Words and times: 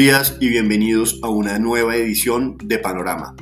Días 0.00 0.38
y 0.40 0.48
bienvenidos 0.48 1.20
a 1.22 1.28
una 1.28 1.58
nueva 1.58 1.94
edición 1.94 2.56
de 2.64 2.78
Panorama. 2.78 3.36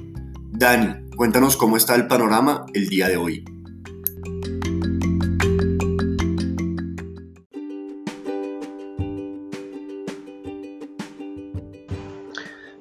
Dani, 0.50 1.08
cuéntanos 1.14 1.56
cómo 1.56 1.76
está 1.76 1.94
el 1.94 2.08
panorama 2.08 2.66
el 2.74 2.88
día 2.88 3.06
de 3.06 3.16
hoy. 3.16 3.44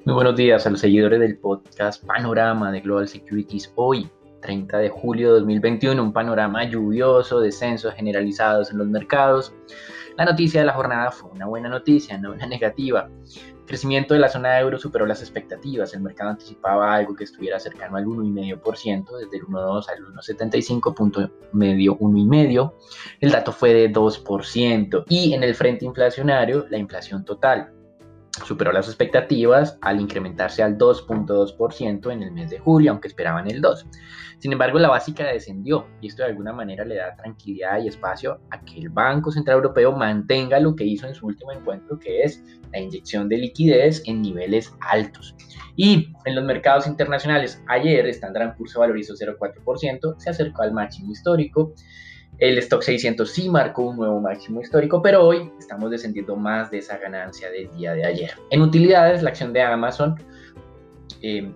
Muy 0.05 0.15
buenos 0.15 0.35
días 0.35 0.65
a 0.65 0.71
los 0.71 0.79
seguidores 0.79 1.19
del 1.19 1.37
podcast 1.37 2.03
Panorama 2.03 2.71
de 2.71 2.81
Global 2.81 3.07
Securities. 3.07 3.71
Hoy, 3.75 4.09
30 4.41 4.75
de 4.79 4.89
julio 4.89 5.33
de 5.33 5.39
2021, 5.41 6.01
un 6.01 6.13
panorama 6.13 6.67
lluvioso, 6.67 7.39
descensos 7.41 7.93
generalizados 7.93 8.71
en 8.71 8.79
los 8.79 8.87
mercados. 8.87 9.53
La 10.17 10.25
noticia 10.25 10.61
de 10.61 10.65
la 10.65 10.73
jornada 10.73 11.11
fue 11.11 11.29
una 11.29 11.45
buena 11.45 11.69
noticia, 11.69 12.17
no 12.17 12.31
una 12.31 12.47
negativa. 12.47 13.07
Crecimiento 13.67 14.13
de 14.13 14.21
la 14.21 14.29
zona 14.29 14.57
euro 14.59 14.79
superó 14.79 15.05
las 15.05 15.21
expectativas. 15.21 15.93
El 15.93 16.01
mercado 16.01 16.31
anticipaba 16.31 16.95
algo 16.95 17.15
que 17.15 17.25
estuviera 17.25 17.59
cercano 17.59 17.97
al 17.97 18.05
1,5%, 18.05 19.17
desde 19.17 19.37
el 19.37 19.43
1,2 19.43 19.85
al 19.89 20.05
1,75, 20.05 20.93
punto 20.95 21.29
medio 21.51 21.97
1,5. 21.99 22.73
El 23.19 23.31
dato 23.31 23.51
fue 23.51 23.73
de 23.73 23.91
2%. 23.91 25.03
Y 25.09 25.33
en 25.33 25.43
el 25.43 25.53
frente 25.53 25.83
inflacionario, 25.83 26.65
la 26.69 26.77
inflación 26.77 27.25
total 27.25 27.73
superó 28.45 28.71
las 28.71 28.87
expectativas 28.87 29.77
al 29.81 29.99
incrementarse 29.99 30.63
al 30.63 30.77
2.2% 30.77 32.11
en 32.11 32.23
el 32.23 32.31
mes 32.31 32.49
de 32.49 32.59
julio, 32.59 32.91
aunque 32.91 33.07
esperaban 33.07 33.49
el 33.49 33.61
2%. 33.61 33.85
Sin 34.39 34.51
embargo, 34.51 34.77
la 34.77 34.89
básica 34.89 35.25
descendió 35.25 35.87
y 35.99 36.07
esto 36.07 36.21
de 36.21 36.29
alguna 36.29 36.53
manera 36.53 36.85
le 36.85 36.95
da 36.95 37.15
tranquilidad 37.15 37.81
y 37.81 37.87
espacio 37.87 38.39
a 38.51 38.63
que 38.63 38.77
el 38.77 38.89
Banco 38.89 39.31
Central 39.31 39.57
Europeo 39.57 39.93
mantenga 39.93 40.59
lo 40.59 40.75
que 40.75 40.83
hizo 40.83 41.07
en 41.07 41.15
su 41.15 41.25
último 41.25 41.51
encuentro, 41.51 41.97
que 41.97 42.21
es 42.21 42.43
la 42.71 42.79
inyección 42.79 43.29
de 43.29 43.37
liquidez 43.37 44.03
en 44.05 44.21
niveles 44.21 44.71
altos. 44.81 45.35
Y 45.75 46.13
en 46.25 46.35
los 46.35 46.43
mercados 46.43 46.85
internacionales, 46.85 47.63
ayer 47.67 48.05
Standard 48.07 48.55
Poor's 48.55 48.75
valorizó 48.75 49.15
0.4%, 49.15 50.15
se 50.19 50.29
acercó 50.29 50.61
al 50.61 50.71
máximo 50.71 51.11
histórico. 51.11 51.73
El 52.39 52.57
stock 52.59 52.83
600 52.83 53.29
sí 53.29 53.49
marcó 53.49 53.83
un 53.89 53.97
nuevo 53.97 54.21
máximo 54.21 54.61
histórico, 54.61 55.01
pero 55.01 55.25
hoy 55.25 55.51
estamos 55.57 55.89
descendiendo 55.89 56.35
más 56.35 56.69
de 56.69 56.79
esa 56.79 56.97
ganancia 56.97 57.49
del 57.49 57.71
día 57.75 57.93
de 57.93 58.05
ayer. 58.05 58.31
En 58.51 58.61
utilidades, 58.61 59.23
la 59.23 59.29
acción 59.29 59.53
de 59.53 59.61
Amazon, 59.63 60.15
eh, 61.23 61.51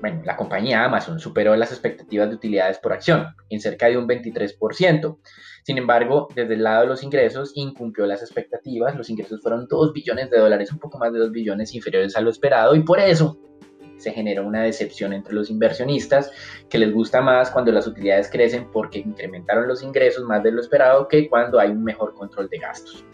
bueno, 0.00 0.22
la 0.24 0.36
compañía 0.36 0.84
Amazon 0.84 1.20
superó 1.20 1.54
las 1.56 1.72
expectativas 1.72 2.30
de 2.30 2.36
utilidades 2.36 2.78
por 2.78 2.94
acción 2.94 3.26
en 3.50 3.60
cerca 3.60 3.86
de 3.86 3.98
un 3.98 4.06
23%. 4.06 5.18
Sin 5.62 5.76
embargo, 5.76 6.28
desde 6.34 6.54
el 6.54 6.62
lado 6.62 6.82
de 6.82 6.88
los 6.88 7.02
ingresos, 7.02 7.52
incumplió 7.54 8.06
las 8.06 8.22
expectativas. 8.22 8.96
Los 8.96 9.10
ingresos 9.10 9.40
fueron 9.42 9.66
2 9.68 9.92
billones 9.92 10.30
de 10.30 10.38
dólares, 10.38 10.72
un 10.72 10.78
poco 10.78 10.98
más 10.98 11.12
de 11.12 11.18
2 11.18 11.32
billones 11.32 11.74
inferiores 11.74 12.16
a 12.16 12.22
lo 12.22 12.30
esperado, 12.30 12.74
y 12.74 12.82
por 12.82 12.98
eso 12.98 13.38
se 13.96 14.12
generó 14.12 14.46
una 14.46 14.62
decepción 14.62 15.12
entre 15.12 15.34
los 15.34 15.50
inversionistas 15.50 16.30
que 16.68 16.78
les 16.78 16.92
gusta 16.92 17.20
más 17.20 17.50
cuando 17.50 17.72
las 17.72 17.86
utilidades 17.86 18.30
crecen 18.30 18.68
porque 18.72 18.98
incrementaron 18.98 19.68
los 19.68 19.82
ingresos 19.82 20.24
más 20.24 20.42
de 20.42 20.52
lo 20.52 20.60
esperado 20.60 21.08
que 21.08 21.28
cuando 21.28 21.58
hay 21.58 21.70
un 21.70 21.82
mejor 21.82 22.14
control 22.14 22.48
de 22.48 22.58
gastos. 22.58 23.04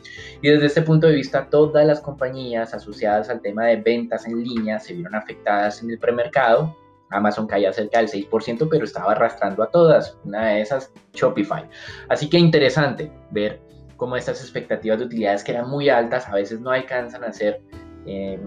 Y 0.43 0.49
desde 0.49 0.67
este 0.67 0.83
punto 0.83 1.07
de 1.07 1.15
vista, 1.15 1.49
todas 1.51 1.87
las 1.87 2.01
compañías 2.01 2.75
asociadas 2.75 3.29
al 3.29 3.41
tema 3.41 3.67
de 3.67 3.77
ventas 3.77 4.27
en 4.27 4.43
línea 4.43 4.79
se 4.79 4.95
vieron 4.95 5.15
afectadas 5.15 5.83
en 5.83 5.91
el 5.91 5.99
premercado. 5.99 6.77
Amazon 7.11 7.47
caía 7.47 7.73
cerca 7.73 7.99
del 7.99 8.09
6%, 8.09 8.69
pero 8.71 8.85
estaba 8.85 9.13
arrastrando 9.13 9.63
a 9.63 9.71
todas. 9.71 10.17
Una 10.25 10.49
de 10.49 10.61
esas, 10.61 10.93
Shopify. 11.13 11.69
Así 12.09 12.31
que 12.31 12.39
interesante 12.39 13.13
ver 13.31 13.61
cómo 13.97 14.17
estas 14.17 14.41
expectativas 14.41 14.99
de 14.99 15.05
utilidades 15.05 15.45
que 15.45 15.53
eran 15.53 15.69
muy 15.69 15.89
altas 15.89 16.27
a 16.29 16.35
veces 16.35 16.61
no 16.61 16.71
alcanzan 16.71 17.25
a 17.25 17.33
ser 17.33 17.61
eh, 18.07 18.41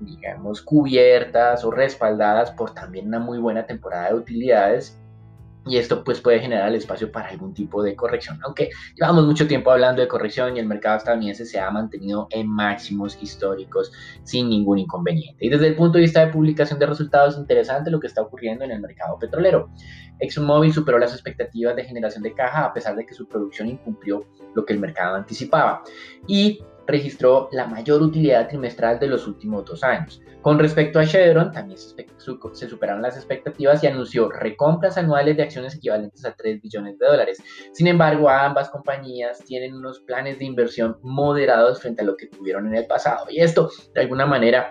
digamos, 0.00 0.62
cubiertas 0.62 1.64
o 1.64 1.70
respaldadas 1.70 2.50
por 2.50 2.74
también 2.74 3.08
una 3.08 3.18
muy 3.18 3.38
buena 3.38 3.66
temporada 3.66 4.08
de 4.08 4.14
utilidades 4.14 4.98
y 5.66 5.78
esto 5.78 6.04
pues 6.04 6.20
puede 6.20 6.38
generar 6.38 6.68
el 6.68 6.76
espacio 6.76 7.10
para 7.10 7.28
algún 7.28 7.52
tipo 7.52 7.82
de 7.82 7.96
corrección, 7.96 8.38
aunque 8.44 8.70
llevamos 8.94 9.26
mucho 9.26 9.48
tiempo 9.48 9.72
hablando 9.72 10.00
de 10.00 10.08
corrección 10.08 10.56
y 10.56 10.60
el 10.60 10.66
mercado 10.66 10.98
estadounidense 10.98 11.44
se 11.44 11.58
ha 11.58 11.70
mantenido 11.70 12.28
en 12.30 12.48
máximos 12.48 13.18
históricos 13.20 13.90
sin 14.22 14.48
ningún 14.48 14.78
inconveniente. 14.78 15.44
Y 15.44 15.48
desde 15.48 15.66
el 15.66 15.74
punto 15.74 15.98
de 15.98 16.02
vista 16.02 16.24
de 16.24 16.32
publicación 16.32 16.78
de 16.78 16.86
resultados, 16.86 17.36
interesante 17.36 17.90
lo 17.90 17.98
que 17.98 18.06
está 18.06 18.22
ocurriendo 18.22 18.64
en 18.64 18.70
el 18.70 18.80
mercado 18.80 19.18
petrolero. 19.18 19.68
ExxonMobil 20.20 20.72
superó 20.72 20.98
las 20.98 21.12
expectativas 21.12 21.74
de 21.74 21.84
generación 21.84 22.22
de 22.22 22.32
caja 22.32 22.64
a 22.64 22.72
pesar 22.72 22.94
de 22.94 23.04
que 23.04 23.14
su 23.14 23.26
producción 23.26 23.68
incumplió 23.68 24.24
lo 24.54 24.64
que 24.64 24.72
el 24.72 24.78
mercado 24.78 25.16
anticipaba. 25.16 25.82
Y 26.28 26.60
registró 26.86 27.48
la 27.52 27.66
mayor 27.66 28.02
utilidad 28.02 28.48
trimestral 28.48 28.98
de 28.98 29.08
los 29.08 29.26
últimos 29.26 29.64
dos 29.64 29.82
años. 29.82 30.22
Con 30.42 30.58
respecto 30.60 31.00
a 31.00 31.04
Chevron, 31.04 31.50
también 31.50 31.76
se 31.78 32.68
superaron 32.68 33.02
las 33.02 33.16
expectativas 33.16 33.82
y 33.82 33.88
anunció 33.88 34.30
recompras 34.30 34.96
anuales 34.96 35.36
de 35.36 35.42
acciones 35.42 35.74
equivalentes 35.74 36.24
a 36.24 36.36
3 36.36 36.62
billones 36.62 36.98
de 36.98 37.06
dólares. 37.06 37.42
Sin 37.72 37.88
embargo, 37.88 38.30
ambas 38.30 38.70
compañías 38.70 39.38
tienen 39.44 39.74
unos 39.74 39.98
planes 40.00 40.38
de 40.38 40.44
inversión 40.44 40.98
moderados 41.02 41.80
frente 41.80 42.02
a 42.02 42.04
lo 42.04 42.16
que 42.16 42.28
tuvieron 42.28 42.68
en 42.68 42.76
el 42.76 42.86
pasado. 42.86 43.26
Y 43.28 43.40
esto, 43.40 43.70
de 43.92 44.02
alguna 44.02 44.24
manera, 44.24 44.68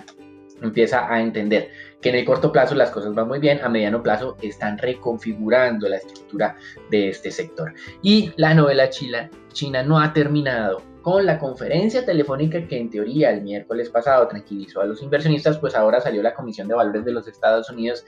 empieza 0.61 1.11
a 1.11 1.21
entender 1.21 1.69
que 2.01 2.09
en 2.09 2.15
el 2.15 2.25
corto 2.25 2.51
plazo 2.51 2.75
las 2.75 2.91
cosas 2.91 3.13
van 3.13 3.27
muy 3.27 3.39
bien, 3.39 3.59
a 3.61 3.67
mediano 3.67 4.01
plazo 4.01 4.37
están 4.41 4.77
reconfigurando 4.77 5.89
la 5.89 5.97
estructura 5.97 6.55
de 6.89 7.09
este 7.09 7.31
sector. 7.31 7.73
Y 8.01 8.31
la 8.37 8.53
novela 8.53 8.89
china, 8.89 9.29
China 9.51 9.83
no 9.83 9.99
ha 9.99 10.13
terminado 10.13 10.81
con 11.05 11.23
la 11.23 11.38
conferencia 11.38 12.03
telefónica 12.03 12.67
que 12.67 12.79
en 12.79 12.89
teoría 12.89 13.29
el 13.29 13.43
miércoles 13.43 13.91
pasado 13.91 14.27
tranquilizó 14.27 14.81
a 14.81 14.85
los 14.85 15.03
inversionistas, 15.03 15.59
pues 15.59 15.75
ahora 15.75 16.01
salió 16.01 16.23
la 16.23 16.33
Comisión 16.33 16.67
de 16.67 16.73
Valores 16.73 17.05
de 17.05 17.11
los 17.11 17.27
Estados 17.27 17.69
Unidos 17.69 18.03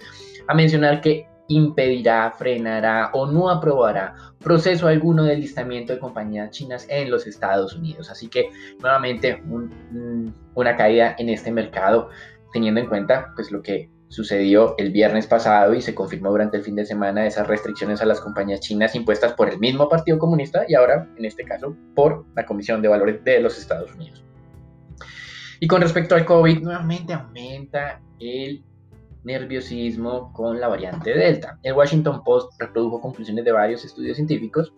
a 0.48 0.56
mencionar 0.56 1.00
que 1.00 1.28
impedirá, 1.48 2.32
frenará 2.32 3.12
o 3.14 3.28
no 3.28 3.52
aprobará 3.52 4.16
proceso 4.40 4.88
alguno 4.88 5.26
de 5.26 5.38
listamiento 5.38 5.94
de 5.94 6.00
compañías 6.00 6.50
chinas 6.50 6.88
en 6.90 7.12
los 7.12 7.28
Estados 7.28 7.76
Unidos. 7.76 8.10
Así 8.10 8.30
que 8.30 8.50
nuevamente 8.80 9.44
una 10.56 10.76
caída 10.76 11.16
en 11.20 11.30
este 11.30 11.52
mercado 11.52 12.10
teniendo 12.52 12.80
en 12.80 12.88
cuenta 12.88 13.32
pues 13.36 13.52
lo 13.52 13.62
que 13.62 13.92
sucedió 14.10 14.76
el 14.78 14.92
viernes 14.92 15.28
pasado 15.28 15.74
y 15.74 15.82
se 15.82 15.94
confirmó 15.94 16.30
durante 16.30 16.58
el 16.58 16.64
fin 16.64 16.76
de 16.76 16.86
semana 16.86 17.26
esas 17.26 17.48
restricciones 17.48 18.02
a 18.02 18.06
las 18.06 18.22
compañías 18.22 18.62
chinas 18.62 18.96
impuestas 18.96 19.34
por 19.34 19.50
el 19.50 19.60
mismo 19.60 19.90
Partido 19.90 20.18
Comunista 20.18 20.66
y 20.68 20.76
ahora, 20.76 21.08
en 21.18 21.26
este 21.26 21.44
caso, 21.44 21.76
por 21.94 22.26
la 22.36 22.46
Comisión 22.46 22.82
de 22.82 22.88
Valores 22.88 23.24
de 23.24 23.40
los 23.42 23.58
Estados 23.58 23.94
Unidos. 23.94 24.24
Y 25.60 25.68
con 25.68 25.82
respecto 25.82 26.16
al 26.16 26.26
COVID, 26.26 26.60
nuevamente 26.60 27.14
aumenta 27.14 28.00
el 28.20 28.64
nerviosismo 29.24 30.32
con 30.32 30.60
la 30.60 30.68
variante 30.68 31.14
Delta. 31.14 31.60
El 31.64 31.74
Washington 31.74 32.24
Post 32.24 32.60
reprodujo 32.60 33.02
conclusiones 33.02 33.44
de 33.44 33.52
varios 33.52 33.84
estudios 33.84 34.16
científicos 34.16 34.72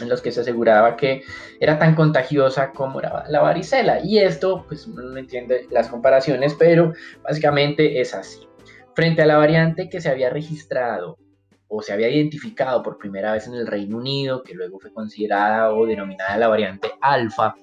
en 0.00 0.08
los 0.08 0.20
que 0.20 0.32
se 0.32 0.40
aseguraba 0.40 0.96
que 0.96 1.22
era 1.60 1.78
tan 1.78 1.94
contagiosa 1.94 2.72
como 2.72 3.00
era 3.00 3.24
la 3.28 3.42
varicela. 3.42 4.00
Y 4.02 4.18
esto, 4.18 4.64
pues 4.66 4.86
uno 4.86 5.02
no 5.02 5.16
entiende 5.16 5.68
las 5.70 5.88
comparaciones, 5.88 6.54
pero 6.58 6.92
básicamente 7.22 8.00
es 8.00 8.14
así. 8.14 8.48
Frente 8.94 9.22
a 9.22 9.26
la 9.26 9.36
variante 9.36 9.88
que 9.88 10.00
se 10.00 10.08
había 10.08 10.30
registrado 10.30 11.18
o 11.68 11.82
se 11.82 11.92
había 11.92 12.08
identificado 12.08 12.82
por 12.82 12.98
primera 12.98 13.32
vez 13.32 13.48
en 13.48 13.54
el 13.54 13.66
Reino 13.66 13.96
Unido, 13.96 14.42
que 14.42 14.54
luego 14.54 14.78
fue 14.78 14.92
considerada 14.92 15.72
o 15.72 15.86
denominada 15.86 16.36
la 16.36 16.48
variante 16.48 16.92
alfa, 17.00 17.56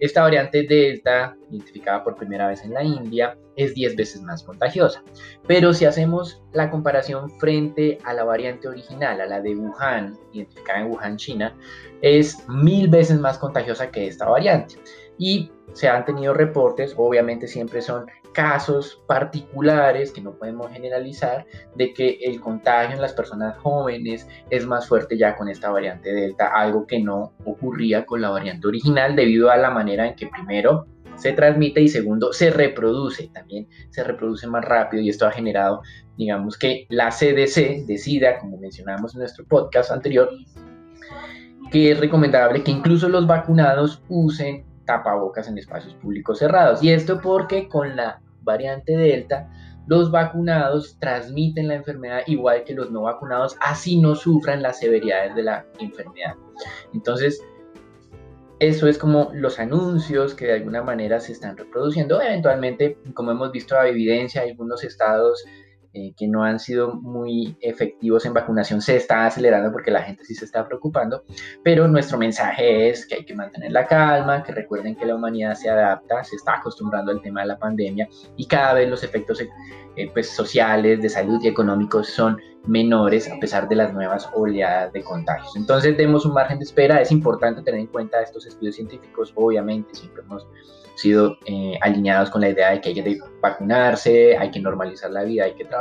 esta 0.00 0.22
variante 0.22 0.62
delta, 0.62 1.36
identificada 1.50 2.04
por 2.04 2.14
primera 2.14 2.46
vez 2.46 2.62
en 2.64 2.72
la 2.72 2.84
India, 2.84 3.36
es 3.56 3.74
10 3.74 3.96
veces 3.96 4.22
más 4.22 4.44
contagiosa. 4.44 5.02
Pero 5.48 5.72
si 5.72 5.86
hacemos 5.86 6.40
la 6.52 6.70
comparación 6.70 7.30
frente 7.40 7.98
a 8.04 8.14
la 8.14 8.22
variante 8.22 8.68
original, 8.68 9.20
a 9.20 9.26
la 9.26 9.40
de 9.40 9.56
Wuhan, 9.56 10.16
identificada 10.32 10.80
en 10.80 10.92
Wuhan, 10.92 11.16
China, 11.16 11.56
es 12.00 12.48
mil 12.48 12.88
veces 12.88 13.18
más 13.18 13.38
contagiosa 13.38 13.90
que 13.90 14.06
esta 14.06 14.28
variante. 14.28 14.76
Y 15.18 15.50
se 15.72 15.88
han 15.88 16.04
tenido 16.04 16.32
reportes, 16.32 16.94
obviamente 16.96 17.48
siempre 17.48 17.82
son 17.82 18.06
casos 18.38 19.02
particulares 19.08 20.12
que 20.12 20.20
no 20.20 20.30
podemos 20.30 20.70
generalizar 20.70 21.44
de 21.74 21.92
que 21.92 22.20
el 22.22 22.40
contagio 22.40 22.94
en 22.94 23.02
las 23.02 23.12
personas 23.12 23.58
jóvenes 23.58 24.28
es 24.48 24.64
más 24.64 24.86
fuerte 24.86 25.18
ya 25.18 25.34
con 25.34 25.48
esta 25.48 25.72
variante 25.72 26.12
Delta, 26.12 26.52
algo 26.54 26.86
que 26.86 27.00
no 27.00 27.32
ocurría 27.44 28.06
con 28.06 28.20
la 28.20 28.30
variante 28.30 28.68
original 28.68 29.16
debido 29.16 29.50
a 29.50 29.56
la 29.56 29.70
manera 29.70 30.06
en 30.06 30.14
que 30.14 30.28
primero 30.28 30.86
se 31.16 31.32
transmite 31.32 31.80
y 31.80 31.88
segundo 31.88 32.32
se 32.32 32.50
reproduce, 32.50 33.26
también 33.26 33.66
se 33.90 34.04
reproduce 34.04 34.46
más 34.46 34.64
rápido 34.64 35.02
y 35.02 35.08
esto 35.08 35.26
ha 35.26 35.32
generado, 35.32 35.82
digamos 36.16 36.56
que 36.56 36.86
la 36.90 37.08
CDC 37.08 37.86
decida, 37.86 38.38
como 38.38 38.56
mencionamos 38.56 39.14
en 39.14 39.18
nuestro 39.18 39.46
podcast 39.46 39.90
anterior, 39.90 40.30
que 41.72 41.90
es 41.90 41.98
recomendable 41.98 42.62
que 42.62 42.70
incluso 42.70 43.08
los 43.08 43.26
vacunados 43.26 44.00
usen 44.08 44.64
tapabocas 44.84 45.48
en 45.48 45.58
espacios 45.58 45.94
públicos 45.96 46.38
cerrados. 46.38 46.84
Y 46.84 46.92
esto 46.92 47.20
porque 47.20 47.68
con 47.68 47.96
la 47.96 48.22
variante 48.48 48.96
Delta, 48.96 49.48
los 49.86 50.10
vacunados 50.10 50.98
transmiten 50.98 51.68
la 51.68 51.74
enfermedad 51.74 52.22
igual 52.26 52.64
que 52.64 52.74
los 52.74 52.90
no 52.90 53.02
vacunados, 53.02 53.56
así 53.60 53.98
no 53.98 54.14
sufran 54.14 54.62
las 54.62 54.80
severidades 54.80 55.34
de 55.34 55.42
la 55.44 55.66
enfermedad. 55.78 56.34
Entonces, 56.92 57.40
eso 58.58 58.88
es 58.88 58.98
como 58.98 59.30
los 59.34 59.58
anuncios 59.60 60.34
que 60.34 60.46
de 60.46 60.54
alguna 60.54 60.82
manera 60.82 61.20
se 61.20 61.32
están 61.32 61.56
reproduciendo. 61.56 62.20
Eventualmente, 62.20 62.98
como 63.14 63.30
hemos 63.30 63.52
visto 63.52 63.78
a 63.78 63.88
evidencia, 63.88 64.42
algunos 64.42 64.82
estados 64.82 65.44
eh, 65.94 66.12
que 66.16 66.28
no 66.28 66.44
han 66.44 66.58
sido 66.58 66.94
muy 66.94 67.56
efectivos 67.60 68.26
en 68.26 68.34
vacunación 68.34 68.82
se 68.82 68.96
está 68.96 69.24
acelerando 69.24 69.72
porque 69.72 69.90
la 69.90 70.02
gente 70.02 70.24
sí 70.24 70.34
se 70.34 70.44
está 70.44 70.66
preocupando, 70.66 71.24
pero 71.64 71.88
nuestro 71.88 72.18
mensaje 72.18 72.90
es 72.90 73.06
que 73.06 73.16
hay 73.16 73.24
que 73.24 73.34
mantener 73.34 73.72
la 73.72 73.86
calma, 73.86 74.42
que 74.42 74.52
recuerden 74.52 74.96
que 74.96 75.06
la 75.06 75.14
humanidad 75.14 75.54
se 75.54 75.70
adapta, 75.70 76.22
se 76.24 76.36
está 76.36 76.56
acostumbrando 76.56 77.10
al 77.10 77.22
tema 77.22 77.40
de 77.40 77.46
la 77.46 77.58
pandemia 77.58 78.08
y 78.36 78.46
cada 78.46 78.74
vez 78.74 78.88
los 78.88 79.02
efectos 79.02 79.40
eh, 79.40 80.10
pues, 80.12 80.28
sociales, 80.28 81.00
de 81.00 81.08
salud 81.08 81.40
y 81.42 81.48
económicos 81.48 82.08
son 82.08 82.38
menores 82.66 83.30
a 83.30 83.38
pesar 83.40 83.68
de 83.68 83.76
las 83.76 83.94
nuevas 83.94 84.28
oleadas 84.34 84.92
de 84.92 85.02
contagios. 85.02 85.56
Entonces 85.56 85.96
demos 85.96 86.26
un 86.26 86.34
margen 86.34 86.58
de 86.58 86.64
espera, 86.64 87.00
es 87.00 87.10
importante 87.10 87.62
tener 87.62 87.80
en 87.80 87.86
cuenta 87.86 88.20
estos 88.20 88.46
estudios 88.46 88.76
científicos, 88.76 89.32
obviamente 89.36 89.94
siempre 89.94 90.22
hemos 90.22 90.46
sido 90.98 91.38
eh, 91.46 91.78
alineados 91.80 92.28
con 92.28 92.40
la 92.40 92.50
idea 92.50 92.70
de 92.70 92.80
que 92.80 92.88
hay 92.88 92.94
que 92.94 93.18
vacunarse, 93.40 94.36
hay 94.36 94.50
que 94.50 94.60
normalizar 94.60 95.10
la 95.10 95.22
vida, 95.22 95.44
hay 95.44 95.54
que 95.54 95.64
trabajar 95.64 95.77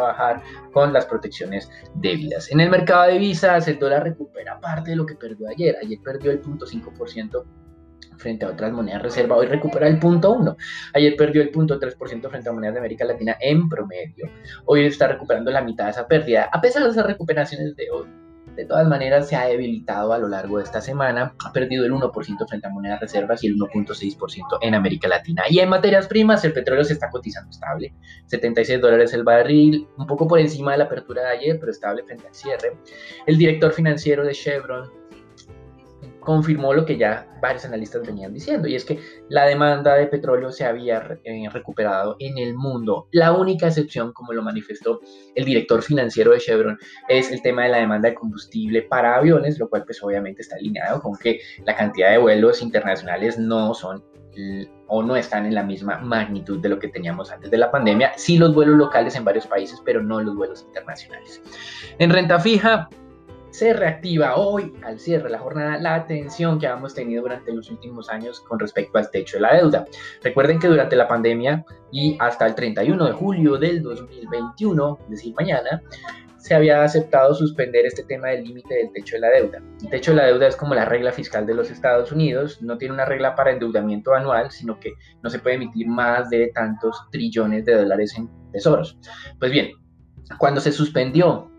con 0.74 0.94
las 0.94 1.06
protecciones 1.06 1.70
debidas. 1.96 2.52
En 2.52 2.60
el 2.60 2.70
mercado 2.70 3.08
de 3.08 3.18
visas, 3.18 3.68
el 3.68 3.80
dólar 3.80 4.04
recupera 4.04 4.60
parte 4.60 4.92
de 4.92 4.96
lo 4.96 5.06
que 5.06 5.16
perdió 5.16 5.48
ayer. 5.50 5.76
Ayer 5.82 6.00
perdió 6.04 6.32
el 6.32 6.42
0.5% 6.42 7.44
frente 8.18 8.46
a 8.46 8.50
otras 8.50 8.72
monedas 8.72 9.04
reserva, 9.04 9.36
hoy 9.36 9.48
recupera 9.48 9.88
el 9.88 10.00
punto 10.00 10.32
1. 10.32 10.58
Ayer 10.94 11.16
perdió 11.16 11.42
el 11.42 11.50
punto 11.50 11.80
3% 11.80 12.30
frente 12.30 12.50
a 12.50 12.52
monedas 12.52 12.74
de 12.74 12.80
América 12.80 13.06
Latina 13.06 13.38
en 13.40 13.70
promedio. 13.70 14.30
Hoy 14.66 14.86
está 14.86 15.08
recuperando 15.08 15.52
la 15.52 15.62
mitad 15.62 15.86
de 15.86 15.92
esa 15.92 16.08
pérdida, 16.08 16.50
a 16.52 16.60
pesar 16.60 16.84
de 16.84 16.90
esas 16.90 17.06
recuperaciones 17.06 17.76
de 17.76 17.90
hoy. 17.92 18.27
De 18.58 18.66
todas 18.66 18.88
maneras, 18.88 19.30
se 19.30 19.36
ha 19.36 19.46
debilitado 19.46 20.14
a 20.14 20.18
lo 20.18 20.28
largo 20.28 20.58
de 20.58 20.64
esta 20.64 20.82
semana, 20.82 21.36
ha 21.46 21.54
perdido 21.54 21.86
el 21.86 21.92
1% 21.94 22.48
frente 22.50 22.66
a 22.66 22.72
monedas 22.72 23.00
reservas 23.00 23.44
y 23.44 23.48
el 23.48 23.56
1.6% 23.56 24.58
en 24.62 24.74
América 24.74 25.08
Latina. 25.08 25.44
Y 25.48 25.60
en 25.60 25.70
materias 25.70 26.08
primas, 26.08 26.44
el 26.44 26.54
petróleo 26.54 26.84
se 26.84 26.94
está 26.94 27.12
cotizando 27.12 27.52
estable, 27.52 27.94
76 28.26 28.82
dólares 28.82 29.14
el 29.14 29.24
barril, 29.24 29.88
un 29.96 30.08
poco 30.08 30.28
por 30.28 30.40
encima 30.40 30.72
de 30.72 30.80
la 30.80 30.86
apertura 30.86 31.22
de 31.22 31.38
ayer, 31.38 31.60
pero 31.60 31.72
estable 31.72 32.04
frente 32.04 32.26
al 32.26 32.34
cierre. 32.34 32.80
El 33.28 33.38
director 33.38 33.72
financiero 33.74 34.26
de 34.26 34.34
Chevron, 34.34 34.90
confirmó 36.28 36.74
lo 36.74 36.86
que 36.86 36.98
ya 36.98 37.26
varios 37.42 37.64
analistas 37.64 38.06
venían 38.06 38.34
diciendo, 38.34 38.68
y 38.68 38.76
es 38.76 38.84
que 38.84 39.00
la 39.30 39.46
demanda 39.46 39.96
de 39.96 40.08
petróleo 40.08 40.52
se 40.52 40.66
había 40.66 41.18
eh, 41.24 41.48
recuperado 41.50 42.18
en 42.20 42.38
el 42.38 42.54
mundo. 42.54 43.08
La 43.14 43.32
única 43.32 43.68
excepción, 43.68 44.12
como 44.12 44.34
lo 44.34 44.44
manifestó 44.44 45.00
el 45.36 45.46
director 45.46 45.82
financiero 45.82 46.34
de 46.34 46.40
Chevron, 46.40 46.78
es 47.08 47.32
el 47.32 47.42
tema 47.42 47.64
de 47.64 47.70
la 47.70 47.78
demanda 47.78 48.10
de 48.10 48.16
combustible 48.16 48.82
para 48.82 49.16
aviones, 49.16 49.58
lo 49.58 49.70
cual 49.70 49.86
pues 49.86 50.04
obviamente 50.04 50.42
está 50.42 50.58
alineado 50.58 51.02
con 51.02 51.18
que 51.18 51.40
la 51.66 51.78
cantidad 51.78 52.12
de 52.12 52.18
vuelos 52.18 52.62
internacionales 52.62 53.40
no 53.40 53.74
son 53.74 54.04
o 54.88 55.02
no 55.02 55.16
están 55.16 55.46
en 55.46 55.56
la 55.56 55.64
misma 55.64 55.98
magnitud 56.00 56.60
de 56.60 56.70
lo 56.70 56.78
que 56.78 56.90
teníamos 56.90 57.32
antes 57.32 57.50
de 57.50 57.58
la 57.58 57.72
pandemia. 57.72 58.12
Sí 58.18 58.38
los 58.38 58.54
vuelos 58.54 58.76
locales 58.76 59.16
en 59.16 59.24
varios 59.24 59.48
países, 59.48 59.82
pero 59.86 60.04
no 60.04 60.22
los 60.22 60.36
vuelos 60.36 60.64
internacionales. 60.64 61.42
En 61.98 62.12
renta 62.12 62.38
fija, 62.38 62.90
se 63.58 63.74
reactiva 63.74 64.36
hoy 64.36 64.72
al 64.84 65.00
cierre 65.00 65.24
de 65.24 65.30
la 65.32 65.40
jornada 65.40 65.80
la 65.80 65.96
atención 65.96 66.60
que 66.60 66.68
habíamos 66.68 66.94
tenido 66.94 67.24
durante 67.24 67.52
los 67.52 67.72
últimos 67.72 68.08
años 68.08 68.40
con 68.42 68.60
respecto 68.60 69.00
al 69.00 69.10
techo 69.10 69.38
de 69.38 69.42
la 69.42 69.56
deuda. 69.56 69.86
Recuerden 70.22 70.60
que 70.60 70.68
durante 70.68 70.96
la 70.96 71.08
pandemia 71.08 71.66
y 71.92 72.16
hasta 72.20 72.46
el 72.46 72.54
31 72.54 73.04
de 73.04 73.14
julio 73.14 73.58
del 73.58 73.82
2021, 73.82 75.00
es 75.06 75.10
decir, 75.10 75.34
mañana, 75.34 75.82
se 76.38 76.54
había 76.54 76.84
aceptado 76.84 77.34
suspender 77.34 77.88
este 77.88 78.04
tema 78.04 78.28
del 78.28 78.44
límite 78.44 78.76
del 78.76 78.92
techo 78.94 79.16
de 79.16 79.22
la 79.22 79.30
deuda. 79.30 79.60
El 79.82 79.90
techo 79.90 80.12
de 80.12 80.18
la 80.18 80.26
deuda 80.28 80.48
es 80.50 80.56
como 80.56 80.76
la 80.76 80.86
regla 80.86 81.12
fiscal 81.12 81.48
de 81.48 81.56
los 81.56 81.72
Estados 81.72 82.12
Unidos, 82.12 82.62
no 82.62 82.78
tiene 82.78 82.94
una 82.94 83.06
regla 83.06 83.34
para 83.34 83.50
endeudamiento 83.50 84.14
anual, 84.14 84.52
sino 84.52 84.80
que 84.80 84.94
no 85.24 85.32
se 85.32 85.40
puede 85.40 85.56
emitir 85.56 85.88
más 85.88 86.30
de 86.30 86.52
tantos 86.54 86.96
trillones 87.12 87.66
de 87.66 87.74
dólares 87.74 88.14
en 88.20 88.30
tesoros. 88.52 89.00
Pues 89.40 89.52
bien, 89.52 89.72
cuando 90.38 90.62
se 90.62 90.72
suspendió 90.72 91.50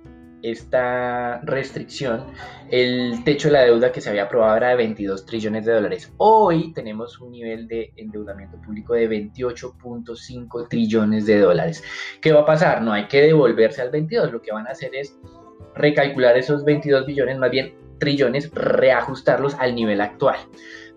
esta 0.43 1.40
restricción, 1.43 2.25
el 2.70 3.23
techo 3.25 3.49
de 3.49 3.52
la 3.52 3.62
deuda 3.62 3.93
que 3.93 4.00
se 4.00 4.11
había 4.11 4.25
aprobado 4.25 4.56
era 4.56 4.69
de 4.70 4.76
22 4.76 5.26
trillones 5.26 5.64
de 5.64 5.73
dólares. 5.73 6.12
Hoy 6.19 6.73
tenemos 6.73 7.20
un 7.20 7.32
nivel 7.32 7.67
de 7.67 7.93
endeudamiento 7.96 8.61
público 8.61 8.94
de 8.94 9.08
28.5 9.08 10.69
trillones 10.69 11.26
de 11.26 11.40
dólares. 11.40 11.82
¿Qué 12.20 12.32
va 12.32 12.40
a 12.40 12.46
pasar? 12.46 12.82
No 12.82 12.93
hay 12.93 13.08
que 13.08 13.23
devolverse 13.23 13.82
al 13.82 13.90
22, 13.90 14.32
lo 14.32 14.43
que 14.43 14.52
van 14.52 14.67
a 14.67 14.70
hacer 14.70 14.94
es 14.94 15.19
recalcular 15.75 16.37
esos 16.37 16.64
22 16.64 17.06
billones, 17.06 17.38
más 17.38 17.50
bien 17.50 17.75
trillones, 17.99 18.50
reajustarlos 18.52 19.55
al 19.55 19.75
nivel 19.75 20.00
actual. 20.00 20.37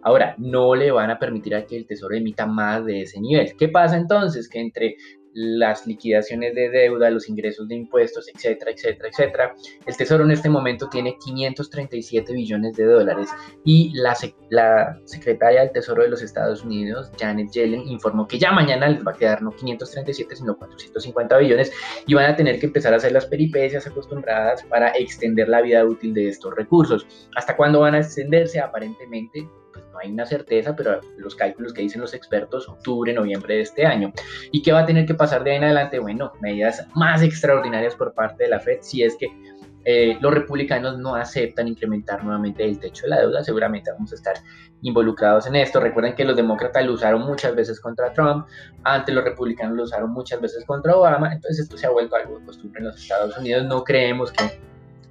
Ahora, 0.04 0.36
no 0.38 0.74
le 0.76 0.92
van 0.92 1.12
a 1.12 1.20
permitir 1.20 1.56
a 1.56 1.66
que 1.66 1.78
el 1.78 1.86
Tesoro 1.86 2.16
emita 2.16 2.48
más 2.48 2.86
de 2.86 3.02
ese 3.04 3.20
nivel. 3.22 3.56
¿Qué 3.56 3.68
pasa 3.68 3.98
entonces? 3.98 4.50
Que 4.50 4.60
entre 4.60 4.96
las 5.34 5.88
liquidaciones 5.88 6.56
de 6.56 6.70
deuda, 6.70 7.10
los 7.10 7.30
ingresos 7.30 7.68
de 7.68 7.76
impuestos, 7.76 8.28
etcétera, 8.34 8.72
etcétera, 8.72 9.10
etcétera. 9.10 9.56
El 9.86 9.98
Tesoro 9.98 10.24
en 10.24 10.32
este 10.32 10.50
momento 10.50 10.90
tiene 10.90 11.18
537 11.24 12.34
billones 12.34 12.76
de 12.76 12.86
dólares 12.86 13.30
y 13.64 13.92
la, 13.94 14.16
la 14.50 15.00
secretaria 15.06 15.62
del 15.62 15.72
Tesoro 15.72 16.04
de 16.04 16.10
los 16.10 16.22
Estados 16.22 16.64
Unidos, 16.64 17.12
Janet 17.20 17.52
Yellen, 17.52 17.88
informó 17.88 18.28
que 18.28 18.40
ya 18.40 18.52
mañana 18.52 18.90
les 18.90 19.06
va 19.06 19.12
a 19.12 19.16
quedar 19.16 19.42
no 19.42 19.52
537, 19.52 20.36
sino 20.36 20.58
450 20.58 21.38
billones 21.38 21.72
y 22.08 22.14
van 22.14 22.32
a 22.32 22.36
tener 22.36 22.60
que 22.60 22.66
empezar 22.68 22.94
a 22.94 22.98
hacer 22.98 23.12
las 23.12 23.26
peripecias 23.26 23.88
acostumbradas 23.88 24.64
para 24.64 24.90
extender 24.98 25.48
la 25.48 25.62
vida 25.62 25.86
útil 25.86 26.14
de 26.14 26.30
estos 26.30 26.56
recursos. 26.56 27.08
¿Hasta 27.36 27.56
cuándo 27.56 27.80
van 27.82 27.96
a 27.96 28.00
extenderse? 28.00 28.60
Aparentemente 28.60 29.48
hay 30.02 30.12
una 30.12 30.26
certeza, 30.26 30.76
pero 30.76 31.00
los 31.18 31.36
cálculos 31.36 31.74
que 31.74 31.82
dicen 31.82 32.02
los 32.02 32.14
expertos, 32.14 32.68
octubre, 32.68 33.14
noviembre 33.14 33.56
de 33.56 33.62
este 33.62 33.86
año. 33.86 34.12
¿Y 34.52 34.62
qué 34.62 34.72
va 34.72 34.82
a 34.82 34.86
tener 34.86 35.06
que 35.06 35.14
pasar 35.14 35.44
de 35.44 35.52
ahí 35.52 35.58
en 35.58 35.64
adelante? 35.66 36.00
Bueno, 36.00 36.34
medidas 36.42 36.88
más 36.96 37.22
extraordinarias 37.22 37.96
por 37.96 38.14
parte 38.14 38.44
de 38.46 38.50
la 38.50 38.60
Fed, 38.60 38.80
si 38.82 39.04
es 39.04 39.16
que 39.16 39.28
eh, 39.84 40.18
los 40.22 40.32
republicanos 40.32 41.00
no 41.00 41.16
aceptan 41.16 41.68
incrementar 41.68 42.24
nuevamente 42.24 42.64
el 42.64 42.78
techo 42.78 43.04
de 43.04 43.10
la 43.10 43.20
deuda, 43.20 43.44
seguramente 43.44 43.92
vamos 43.92 44.12
a 44.12 44.16
estar 44.16 44.36
involucrados 44.84 45.48
en 45.48 45.56
esto. 45.56 45.80
Recuerden 45.80 46.16
que 46.16 46.24
los 46.24 46.36
demócratas 46.36 46.86
lo 46.86 46.94
usaron 46.94 47.24
muchas 47.24 47.56
veces 47.56 47.80
contra 47.80 48.14
Trump, 48.14 48.46
antes 48.84 49.14
los 49.14 49.24
republicanos 49.24 49.76
lo 49.76 49.84
usaron 49.84 50.12
muchas 50.12 50.40
veces 50.40 50.66
contra 50.66 50.96
Obama, 50.96 51.34
entonces 51.34 51.62
esto 51.62 51.78
se 51.78 51.88
ha 51.88 51.90
vuelto 51.90 52.16
algo 52.16 52.40
de 52.40 52.46
costumbre 52.46 52.80
en 52.80 52.88
los 52.88 53.02
Estados 53.02 53.38
Unidos. 53.38 53.66
No 53.66 53.84
creemos 53.84 54.32
que 54.32 54.62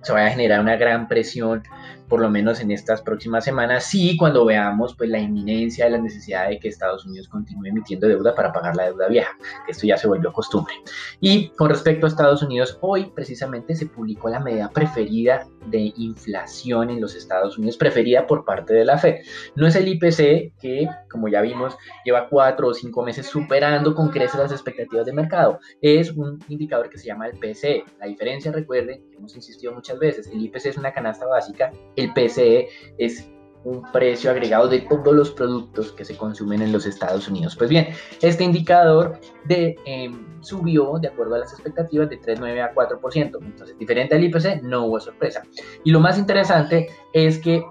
se 0.03 0.13
vaya 0.13 0.29
a 0.29 0.31
generar 0.31 0.61
una 0.61 0.77
gran 0.77 1.09
presión 1.09 1.63
por 2.11 2.21
lo 2.21 2.29
menos 2.29 2.61
en 2.61 2.73
estas 2.73 3.01
próximas 3.01 3.45
semanas, 3.45 3.85
sí 3.85 4.17
cuando 4.17 4.45
veamos 4.45 4.95
pues 4.97 5.09
la 5.09 5.21
inminencia 5.21 5.85
de 5.85 5.93
la 5.93 5.99
necesidad 5.99 6.49
de 6.49 6.59
que 6.59 6.69
Estados 6.69 7.07
Unidos 7.07 7.29
continúe 7.29 7.67
emitiendo 7.67 8.09
deuda 8.09 8.35
para 8.35 8.53
pagar 8.53 8.75
la 8.75 8.87
deuda 8.87 9.09
vieja, 9.09 9.31
que 9.65 9.73
esto 9.73 9.87
ya 9.87 9.97
se 9.97 10.09
volvió 10.09 10.33
costumbre. 10.33 10.75
Y 11.21 11.51
con 11.51 11.71
respecto 11.71 12.07
a 12.07 12.09
Estados 12.09 12.43
Unidos, 12.43 12.77
hoy 12.81 13.13
precisamente 13.15 13.77
se 13.77 13.87
publicó 13.87 14.29
la 14.29 14.41
medida 14.41 14.69
preferida 14.71 15.47
de 15.67 15.93
inflación 15.97 16.91
en 16.91 17.01
los 17.01 17.15
Estados 17.15 17.57
Unidos, 17.57 17.77
preferida 17.77 18.27
por 18.27 18.45
parte 18.45 18.75
de 18.75 18.85
la 18.85 18.99
Fed. 18.99 19.21
No 19.55 19.69
es 19.69 19.77
el 19.77 19.87
IPC 19.87 20.59
que, 20.61 20.89
como 21.09 21.29
ya 21.29 21.41
vimos, 21.43 21.77
lleva 22.05 22.29
cuatro 22.29 22.69
o 22.69 22.75
cinco 22.75 23.05
meses 23.05 23.27
superando 23.27 23.95
con 23.95 24.09
creces 24.09 24.41
las 24.41 24.51
expectativas 24.51 25.07
de 25.07 25.13
mercado. 25.13 25.61
Es 25.81 26.11
un 26.11 26.41
indicador 26.49 26.91
que 26.91 26.99
se 26.99 27.07
llama 27.07 27.29
el 27.29 27.39
PCE. 27.39 27.85
La 28.01 28.07
diferencia, 28.07 28.51
recuerden, 28.51 29.05
hemos 29.17 29.37
insistido 29.37 29.73
muchas 29.73 29.99
veces, 30.01 30.27
el 30.27 30.43
IPC 30.43 30.67
es 30.67 30.77
una 30.77 30.93
canasta 30.93 31.27
básica 31.27 31.71
el 32.01 32.13
PCE 32.13 32.69
es 32.99 33.31
un 33.65 33.83
precio 33.93 34.31
agregado 34.31 34.69
de 34.69 34.81
todos 34.81 35.15
los 35.15 35.31
productos 35.31 35.93
que 35.93 36.05
se 36.05 36.17
consumen 36.17 36.63
en 36.63 36.73
los 36.73 36.87
Estados 36.87 37.29
Unidos. 37.29 37.55
Pues 37.57 37.69
bien, 37.69 37.89
este 38.23 38.45
indicador 38.45 39.21
em, 39.49 40.43
subió 40.43 40.99
de 40.99 41.09
acuerdo 41.09 41.35
a 41.35 41.39
las 41.39 41.53
expectativas 41.53 42.09
de 42.09 42.19
3,9 42.21 42.63
a 42.63 42.75
4%. 42.75 43.39
Entonces, 43.43 43.79
diferente 43.79 44.15
al 44.15 44.25
IPC, 44.25 44.63
no 44.63 44.87
hubo 44.87 45.01
sorpresa. 45.01 45.43
Y 45.85 45.91
lo 45.91 46.01
más 46.01 46.19
interesante 46.19 46.89
es 47.13 47.39
que 47.39 47.63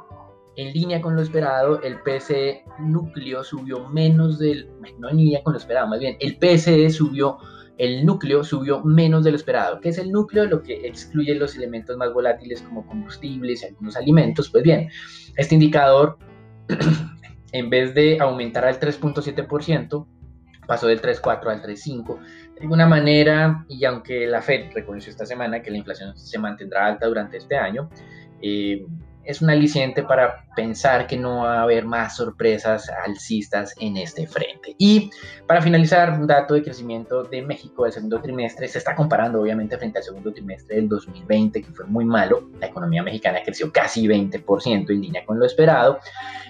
en 0.56 0.74
línea 0.74 1.02
con 1.02 1.16
lo 1.16 1.22
esperado, 1.22 1.82
el 1.82 2.02
PCE 2.02 2.66
núcleo 2.80 3.44
subió 3.44 3.88
menos 3.90 4.40
del, 4.40 4.70
no 5.00 5.10
en 5.10 5.18
línea 5.18 5.42
con 5.42 5.54
lo 5.54 5.60
esperado, 5.60 5.88
más 5.88 6.00
bien, 6.00 6.18
el 6.20 6.38
PCE 6.38 6.90
subió 6.90 7.38
el 7.80 8.06
núcleo 8.06 8.44
subió 8.44 8.84
menos 8.84 9.24
de 9.24 9.32
lo 9.32 9.38
esperado. 9.38 9.80
¿Qué 9.80 9.90
es 9.90 9.98
el 9.98 10.12
núcleo? 10.12 10.46
Lo 10.46 10.62
que 10.62 10.86
excluye 10.86 11.34
los 11.34 11.56
elementos 11.56 11.96
más 11.96 12.14
volátiles 12.14 12.62
como 12.62 12.86
combustibles 12.86 13.64
y 13.64 13.68
algunos 13.68 13.96
alimentos. 13.96 14.50
Pues 14.50 14.64
bien, 14.64 14.90
este 15.38 15.56
indicador, 15.56 16.18
en 17.54 17.70
vez 17.70 17.96
de 17.96 18.20
aumentar 18.20 18.66
al 18.66 18.80
3.7%, 18.82 20.06
pasó 20.68 20.88
del 20.88 21.02
3.4 21.02 21.48
al 21.48 21.62
3.5. 21.64 22.20
De 22.56 22.62
alguna 22.62 22.86
manera, 22.86 23.66
y 23.70 23.86
aunque 23.86 24.28
la 24.28 24.42
Fed 24.42 24.74
reconoció 24.74 25.10
esta 25.10 25.26
semana 25.26 25.62
que 25.62 25.72
la 25.72 25.78
inflación 25.78 26.18
se 26.18 26.38
mantendrá 26.38 26.86
alta 26.86 27.08
durante 27.08 27.38
este 27.38 27.56
año, 27.56 27.90
eh, 28.42 28.86
es 29.30 29.44
un 29.44 29.52
aliciente 29.52 30.02
para 30.02 30.44
pensar 30.56 31.06
que 31.06 31.16
no 31.16 31.44
va 31.44 31.60
a 31.60 31.62
haber 31.62 31.86
más 31.86 32.16
sorpresas 32.16 32.90
alcistas 33.06 33.76
en 33.80 33.96
este 33.98 34.26
frente. 34.26 34.74
Y 34.80 35.12
para 35.46 35.62
finalizar, 35.62 36.20
un 36.20 36.26
dato 36.26 36.56
de 36.56 36.64
crecimiento 36.64 37.22
de 37.22 37.44
México 37.44 37.84
del 37.84 37.94
segundo 37.94 38.20
trimestre 38.22 38.68
se 38.68 38.80
está 38.80 38.96
comparando 38.96 39.40
obviamente 39.40 39.78
frente 39.78 40.00
al 40.00 40.04
segundo 40.04 40.34
trimestre 40.34 40.78
del 40.78 40.90
2020, 40.90 41.62
que 41.62 41.72
fue 41.72 41.86
muy 41.86 42.06
malo. 42.06 42.50
La 42.60 42.68
economía 42.68 43.04
mexicana 43.04 43.38
creció 43.46 43.72
casi 43.72 44.08
20% 44.08 44.90
en 44.90 45.00
línea 45.00 45.24
con 45.24 45.38
lo 45.38 45.46
esperado. 45.46 46.00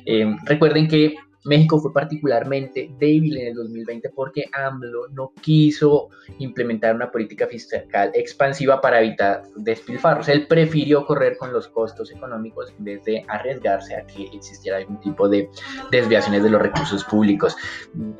Eh, 0.05 0.33
recuerden 0.45 0.87
que 0.87 1.15
México 1.45 1.79
fue 1.79 1.93
particularmente 1.93 2.91
débil 2.99 3.37
en 3.37 3.47
el 3.47 3.53
2020 3.55 4.09
porque 4.09 4.45
AMLO 4.51 5.07
no 5.09 5.31
quiso 5.41 6.09
implementar 6.39 6.95
una 6.95 7.11
política 7.11 7.47
fiscal 7.47 8.11
expansiva 8.13 8.81
para 8.81 9.01
evitar 9.01 9.43
despilfarros. 9.55 10.27
Él 10.27 10.47
prefirió 10.47 11.05
correr 11.05 11.37
con 11.37 11.53
los 11.53 11.67
costos 11.67 12.11
económicos 12.11 12.73
en 12.77 12.83
vez 12.83 13.03
de 13.05 13.25
arriesgarse 13.27 13.95
a 13.95 14.05
que 14.05 14.25
existiera 14.33 14.77
algún 14.77 14.99
tipo 14.99 15.29
de 15.29 15.49
desviaciones 15.91 16.43
de 16.43 16.49
los 16.49 16.61
recursos 16.61 17.03
públicos. 17.05 17.55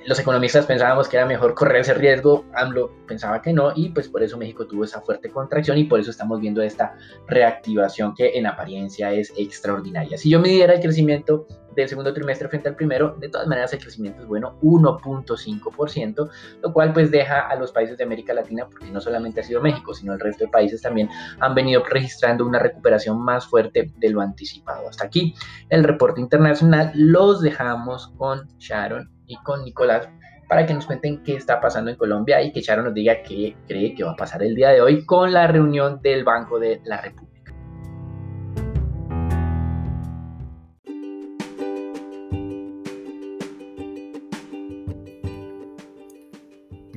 Los 0.05 0.19
economistas 0.19 0.65
pensábamos 0.65 1.07
que 1.07 1.17
era 1.17 1.25
mejor 1.25 1.53
correr 1.53 1.81
ese 1.81 1.93
riesgo, 1.93 2.45
AMLO 2.53 2.91
pensaba 3.05 3.41
que 3.41 3.53
no 3.53 3.73
y 3.75 3.89
pues 3.89 4.07
por 4.07 4.23
eso 4.23 4.37
México 4.37 4.65
tuvo 4.65 4.85
esa 4.85 5.01
fuerte 5.01 5.29
contracción 5.29 5.77
y 5.77 5.83
por 5.83 5.99
eso 5.99 6.11
estamos 6.11 6.39
viendo 6.39 6.61
esta 6.61 6.95
reactivación 7.27 8.13
que 8.15 8.37
en 8.37 8.45
apariencia 8.45 9.11
es 9.11 9.33
extraordinaria. 9.37 10.17
Si 10.17 10.29
yo 10.29 10.39
midiera 10.39 10.73
el 10.73 10.81
crecimiento 10.81 11.47
del 11.75 11.87
segundo 11.87 12.13
trimestre 12.13 12.47
frente 12.47 12.69
al 12.69 12.75
primero, 12.75 13.15
de 13.19 13.29
todas 13.29 13.47
maneras 13.47 13.73
el 13.73 13.79
crecimiento 13.79 14.21
es 14.21 14.27
bueno, 14.27 14.57
1.5%, 14.61 16.29
lo 16.61 16.73
cual 16.73 16.93
pues 16.93 17.11
deja 17.11 17.39
a 17.47 17.55
los 17.55 17.71
países 17.71 17.97
de 17.97 18.03
América 18.03 18.33
Latina, 18.33 18.67
porque 18.69 18.91
no 18.91 19.01
solamente 19.01 19.41
ha 19.41 19.43
sido 19.43 19.61
México, 19.61 19.93
sino 19.93 20.13
el 20.13 20.19
resto 20.19 20.45
de 20.45 20.51
países 20.51 20.81
también 20.81 21.09
han 21.39 21.55
venido 21.55 21.83
registrando 21.83 22.45
una 22.45 22.59
recuperación 22.59 23.21
más 23.21 23.47
fuerte 23.47 23.91
de 23.97 24.09
lo 24.09 24.21
anticipado. 24.21 24.89
Hasta 24.89 25.05
aquí 25.05 25.33
el 25.69 25.83
reporte 25.83 26.21
internacional, 26.21 26.91
los 26.95 27.41
dejamos 27.41 28.13
con 28.17 28.47
Sharon 28.57 29.11
y 29.25 29.37
con 29.37 29.63
Nicolás 29.63 30.09
para 30.47 30.65
que 30.65 30.73
nos 30.73 30.87
cuenten 30.87 31.21
qué 31.23 31.35
está 31.35 31.61
pasando 31.61 31.91
en 31.91 31.97
Colombia 31.97 32.41
y 32.41 32.51
que 32.51 32.61
Sharon 32.61 32.85
nos 32.85 32.93
diga 32.93 33.21
qué 33.21 33.55
cree 33.67 33.93
que 33.93 34.03
va 34.03 34.11
a 34.11 34.15
pasar 34.15 34.41
el 34.41 34.55
día 34.55 34.69
de 34.69 34.81
hoy 34.81 35.05
con 35.05 35.31
la 35.31 35.45
reunión 35.45 36.01
del 36.01 36.23
Banco 36.23 36.59
de 36.59 36.81
la 36.83 36.99
República. 36.99 37.28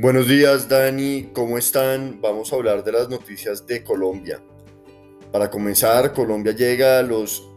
Buenos 0.02 0.26
días 0.26 0.68
Dani, 0.68 1.30
¿cómo 1.32 1.56
están? 1.58 2.20
Vamos 2.20 2.52
a 2.52 2.56
hablar 2.56 2.82
de 2.82 2.90
las 2.90 3.08
noticias 3.08 3.68
de 3.68 3.84
Colombia. 3.84 4.42
Para 5.30 5.48
comenzar, 5.48 6.12
Colombia 6.12 6.56
llega 6.56 6.98
a 6.98 7.04
los 7.04 7.48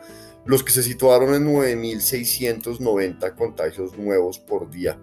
los 0.46 0.64
que 0.64 0.72
se 0.72 0.84
situaron 0.84 1.34
en 1.34 1.52
9.690 1.52 3.34
contagios 3.34 3.98
nuevos 3.98 4.38
por 4.38 4.70
día. 4.70 5.00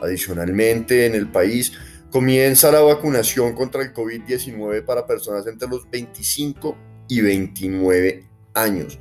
Adicionalmente, 0.00 1.06
en 1.06 1.14
el 1.14 1.30
país 1.30 1.72
comienza 2.10 2.70
la 2.70 2.80
vacunación 2.80 3.54
contra 3.54 3.82
el 3.82 3.94
COVID-19 3.94 4.84
para 4.84 5.06
personas 5.06 5.46
entre 5.46 5.68
los 5.68 5.88
25 5.90 6.76
y 7.08 7.20
29 7.20 8.28
años, 8.54 8.98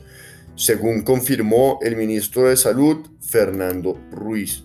según 0.56 1.04
confirmó 1.04 1.80
el 1.82 1.96
ministro 1.96 2.50
de 2.50 2.58
Salud, 2.58 3.06
Fernando 3.20 4.00
Ruiz. 4.12 4.64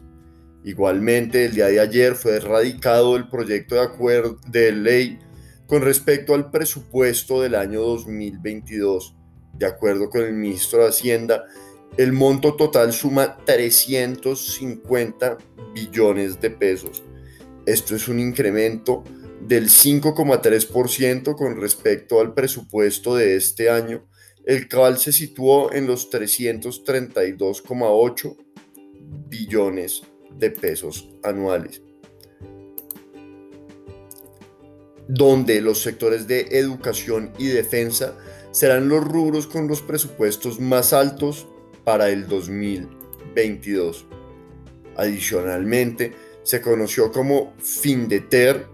Igualmente, 0.64 1.44
el 1.44 1.54
día 1.54 1.66
de 1.66 1.80
ayer 1.80 2.14
fue 2.14 2.36
erradicado 2.36 3.16
el 3.16 3.28
proyecto 3.28 3.76
de 3.76 3.82
acuerdo 3.82 4.38
de 4.48 4.72
ley 4.72 5.18
con 5.66 5.82
respecto 5.82 6.34
al 6.34 6.50
presupuesto 6.50 7.42
del 7.42 7.54
año 7.54 7.80
2022. 7.80 9.14
De 9.54 9.66
acuerdo 9.66 10.10
con 10.10 10.22
el 10.22 10.34
ministro 10.34 10.80
de 10.80 10.88
Hacienda, 10.88 11.44
el 11.96 12.12
monto 12.12 12.56
total 12.56 12.92
suma 12.92 13.38
350 13.44 15.38
billones 15.72 16.40
de 16.40 16.50
pesos. 16.50 17.04
Esto 17.64 17.94
es 17.96 18.06
un 18.08 18.20
incremento 18.20 19.02
del 19.40 19.70
5,3% 19.70 21.34
con 21.36 21.58
respecto 21.60 22.20
al 22.20 22.34
presupuesto 22.34 23.16
de 23.16 23.36
este 23.36 23.70
año, 23.70 24.06
el 24.44 24.68
cual 24.68 24.98
se 24.98 25.12
situó 25.12 25.72
en 25.72 25.86
los 25.86 26.10
332,8 26.10 28.36
billones 29.28 30.02
de 30.38 30.50
pesos 30.50 31.08
anuales, 31.22 31.80
donde 35.08 35.62
los 35.62 35.80
sectores 35.80 36.26
de 36.26 36.40
educación 36.50 37.32
y 37.38 37.46
defensa 37.46 38.18
serán 38.52 38.90
los 38.90 39.02
rubros 39.02 39.46
con 39.46 39.66
los 39.66 39.80
presupuestos 39.82 40.60
más 40.60 40.92
altos 40.92 41.46
para 41.86 42.08
el 42.08 42.26
2022. 42.26 44.06
Adicionalmente, 44.96 46.12
se 46.42 46.60
conoció 46.60 47.12
como 47.12 47.54
Findeter, 47.58 48.66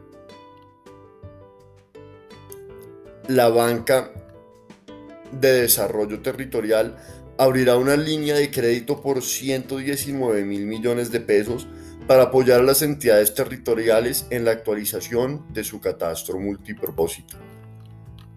la 3.29 3.51
banca 3.51 4.11
de 5.31 5.53
desarrollo 5.61 6.23
territorial 6.23 6.97
abrirá 7.37 7.77
una 7.77 7.97
línea 7.97 8.35
de 8.35 8.51
crédito 8.51 9.03
por 9.03 9.23
119 9.23 10.45
mil 10.45 10.65
millones 10.65 11.13
de 11.13 11.21
pesos 11.21 11.69
para 12.07 12.25
apoyar 12.25 12.61
a 12.61 12.65
las 12.65 12.81
entidades 12.81 13.35
territoriales 13.35 14.27
en 14.31 14.47
la 14.47 14.53
actualización 14.53 15.53
de 15.53 15.65
su 15.65 15.83
catastro 15.83 16.39
multipropósito. 16.39 17.37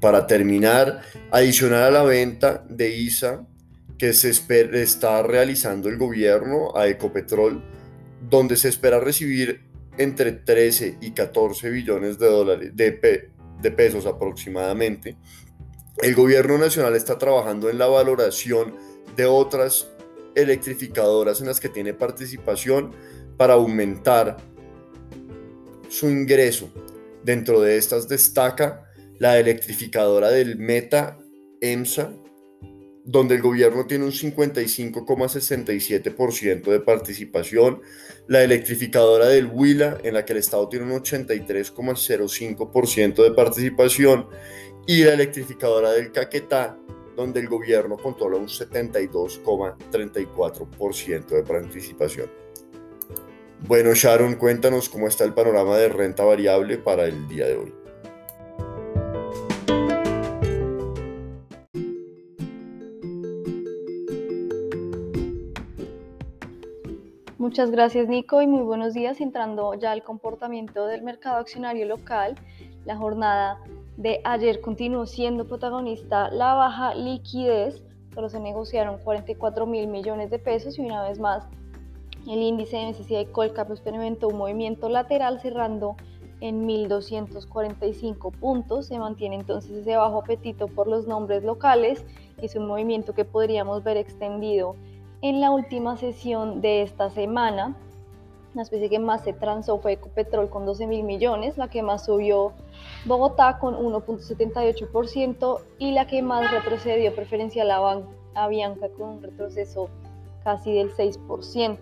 Para 0.01 0.27
terminar, 0.27 1.01
adicional 1.31 1.83
a 1.83 1.91
la 1.91 2.03
venta 2.03 2.65
de 2.67 2.89
ISA 2.89 3.47
que 3.97 4.13
se 4.13 4.29
está 4.29 5.23
realizando 5.23 5.89
el 5.89 5.97
gobierno 5.97 6.75
a 6.75 6.87
Ecopetrol, 6.87 7.63
donde 8.29 8.57
se 8.57 8.69
espera 8.69 8.99
recibir 8.99 9.61
entre 9.97 10.33
13 10.33 10.97
y 11.01 11.11
14 11.11 11.69
billones 11.69 12.19
de 12.19 12.27
dólares 12.27 12.71
de 12.75 13.71
pesos 13.71 14.05
aproximadamente. 14.05 15.17
El 16.01 16.13
gobierno 16.13 16.57
nacional 16.57 16.95
está 16.95 17.17
trabajando 17.17 17.69
en 17.69 17.77
la 17.77 17.87
valoración 17.87 18.75
de 19.15 19.25
otras 19.25 19.87
electrificadoras 20.35 21.39
en 21.39 21.47
las 21.47 21.61
que 21.61 21.69
tiene 21.69 21.93
participación 21.93 22.91
para 23.37 23.53
aumentar 23.53 24.37
su 25.87 26.09
ingreso. 26.09 26.69
Dentro 27.23 27.61
de 27.61 27.77
estas 27.77 28.09
destaca 28.09 28.91
la 29.19 29.39
electrificadora 29.39 30.29
del 30.29 30.57
Meta 30.57 31.17
EMSA, 31.61 32.11
donde 33.05 33.35
el 33.35 33.41
gobierno 33.41 33.85
tiene 33.85 34.03
un 34.05 34.11
55,67% 34.11 36.71
de 36.71 36.79
participación, 36.79 37.81
la 38.27 38.43
electrificadora 38.43 39.27
del 39.27 39.45
Huila, 39.45 39.99
en 40.03 40.15
la 40.15 40.25
que 40.25 40.33
el 40.33 40.39
Estado 40.39 40.67
tiene 40.67 40.85
un 40.85 40.93
83,05% 40.99 43.23
de 43.23 43.31
participación, 43.31 44.27
y 44.87 45.03
la 45.03 45.13
electrificadora 45.13 45.91
del 45.91 46.11
Caquetá, 46.11 46.79
donde 47.15 47.39
el 47.39 47.47
gobierno 47.47 47.97
controla 47.97 48.37
un 48.37 48.47
72,34% 48.47 51.27
de 51.27 51.43
participación. 51.43 52.31
Bueno, 53.67 53.93
Sharon, 53.93 54.33
cuéntanos 54.35 54.89
cómo 54.89 55.07
está 55.07 55.23
el 55.23 55.33
panorama 55.33 55.77
de 55.77 55.89
renta 55.89 56.23
variable 56.23 56.79
para 56.79 57.05
el 57.05 57.27
día 57.27 57.45
de 57.45 57.55
hoy. 57.55 57.84
Muchas 67.45 67.69
gracias 67.69 68.07
Nico 68.07 68.41
y 68.41 68.47
muy 68.47 68.63
buenos 68.63 68.95
días. 68.95 69.21
Entrando 69.21 69.75
ya 69.75 69.91
al 69.91 70.01
comportamiento 70.01 70.87
del 70.87 71.03
mercado 71.03 71.37
accionario 71.37 71.85
local, 71.85 72.33
la 72.85 72.97
jornada 72.97 73.59
de 73.97 74.19
ayer 74.23 74.61
continuó 74.61 75.05
siendo 75.05 75.47
protagonista 75.47 76.31
la 76.31 76.55
baja 76.55 76.95
liquidez, 76.95 77.83
pero 78.15 78.29
se 78.29 78.39
negociaron 78.39 78.97
44 78.97 79.67
mil 79.67 79.85
millones 79.85 80.31
de 80.31 80.39
pesos 80.39 80.79
y 80.79 80.81
una 80.81 81.03
vez 81.07 81.19
más 81.19 81.47
el 82.27 82.41
índice 82.41 82.77
de 82.77 82.87
MSCI 82.87 83.27
Colcap 83.31 83.69
experimentó 83.69 84.29
un 84.29 84.37
movimiento 84.37 84.89
lateral 84.89 85.39
cerrando 85.39 85.97
en 86.41 86.67
1.245 86.67 88.31
puntos. 88.39 88.87
Se 88.87 88.97
mantiene 88.97 89.35
entonces 89.35 89.71
ese 89.71 89.95
bajo 89.95 90.17
apetito 90.17 90.67
por 90.67 90.87
los 90.87 91.05
nombres 91.05 91.43
locales 91.43 92.03
es 92.41 92.55
un 92.55 92.65
movimiento 92.65 93.13
que 93.13 93.23
podríamos 93.23 93.83
ver 93.83 93.97
extendido 93.97 94.75
en 95.29 95.41
la 95.41 95.49
última 95.49 95.97
sesión 95.97 96.61
de 96.61 96.83
esta 96.83 97.09
semana. 97.09 97.75
La 98.53 98.61
especie 98.61 98.91
que 98.91 98.99
más 98.99 99.23
se 99.23 99.33
transó 99.33 99.79
fue 99.79 99.93
Ecopetrol 99.93 100.51
con 100.51 100.67
12 100.67 100.85
mil 100.85 101.03
millones, 101.03 101.57
la 101.57 101.67
que 101.67 101.81
más 101.81 102.05
subió 102.05 102.53
Bogotá 103.05 103.57
con 103.57 103.75
1.78% 103.75 105.61
y 105.79 105.93
la 105.93 106.05
que 106.05 106.21
más 106.21 106.51
retrocedió 106.51 107.15
preferencial 107.15 107.71
Avianca 108.35 108.87
con 108.89 109.09
un 109.09 109.23
retroceso 109.23 109.89
casi 110.43 110.73
del 110.73 110.95
6%. 110.95 111.77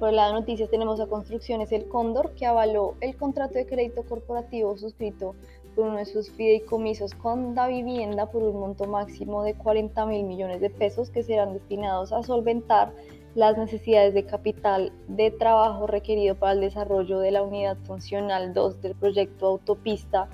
Por 0.00 0.08
el 0.08 0.16
lado 0.16 0.34
de 0.34 0.40
noticias 0.40 0.68
tenemos 0.70 0.98
a 0.98 1.06
Construcciones 1.06 1.70
El 1.70 1.86
Cóndor, 1.86 2.34
que 2.34 2.46
avaló 2.46 2.96
el 3.00 3.16
contrato 3.16 3.54
de 3.54 3.66
crédito 3.66 4.02
corporativo 4.02 4.76
suscrito 4.76 5.36
por 5.74 5.86
uno 5.86 5.98
de 5.98 6.04
sus 6.04 6.30
fideicomisos 6.30 7.14
con 7.14 7.54
la 7.54 7.66
vivienda 7.66 8.30
por 8.30 8.42
un 8.42 8.60
monto 8.60 8.84
máximo 8.84 9.42
de 9.42 9.54
40 9.54 10.06
mil 10.06 10.24
millones 10.24 10.60
de 10.60 10.70
pesos 10.70 11.10
que 11.10 11.22
serán 11.22 11.52
destinados 11.52 12.12
a 12.12 12.22
solventar 12.22 12.92
las 13.34 13.58
necesidades 13.58 14.14
de 14.14 14.24
capital 14.24 14.92
de 15.08 15.30
trabajo 15.30 15.86
requerido 15.86 16.36
para 16.36 16.52
el 16.52 16.60
desarrollo 16.60 17.18
de 17.18 17.32
la 17.32 17.42
unidad 17.42 17.76
funcional 17.84 18.54
2 18.54 18.80
del 18.80 18.94
proyecto 18.94 19.46
Autopista 19.46 20.28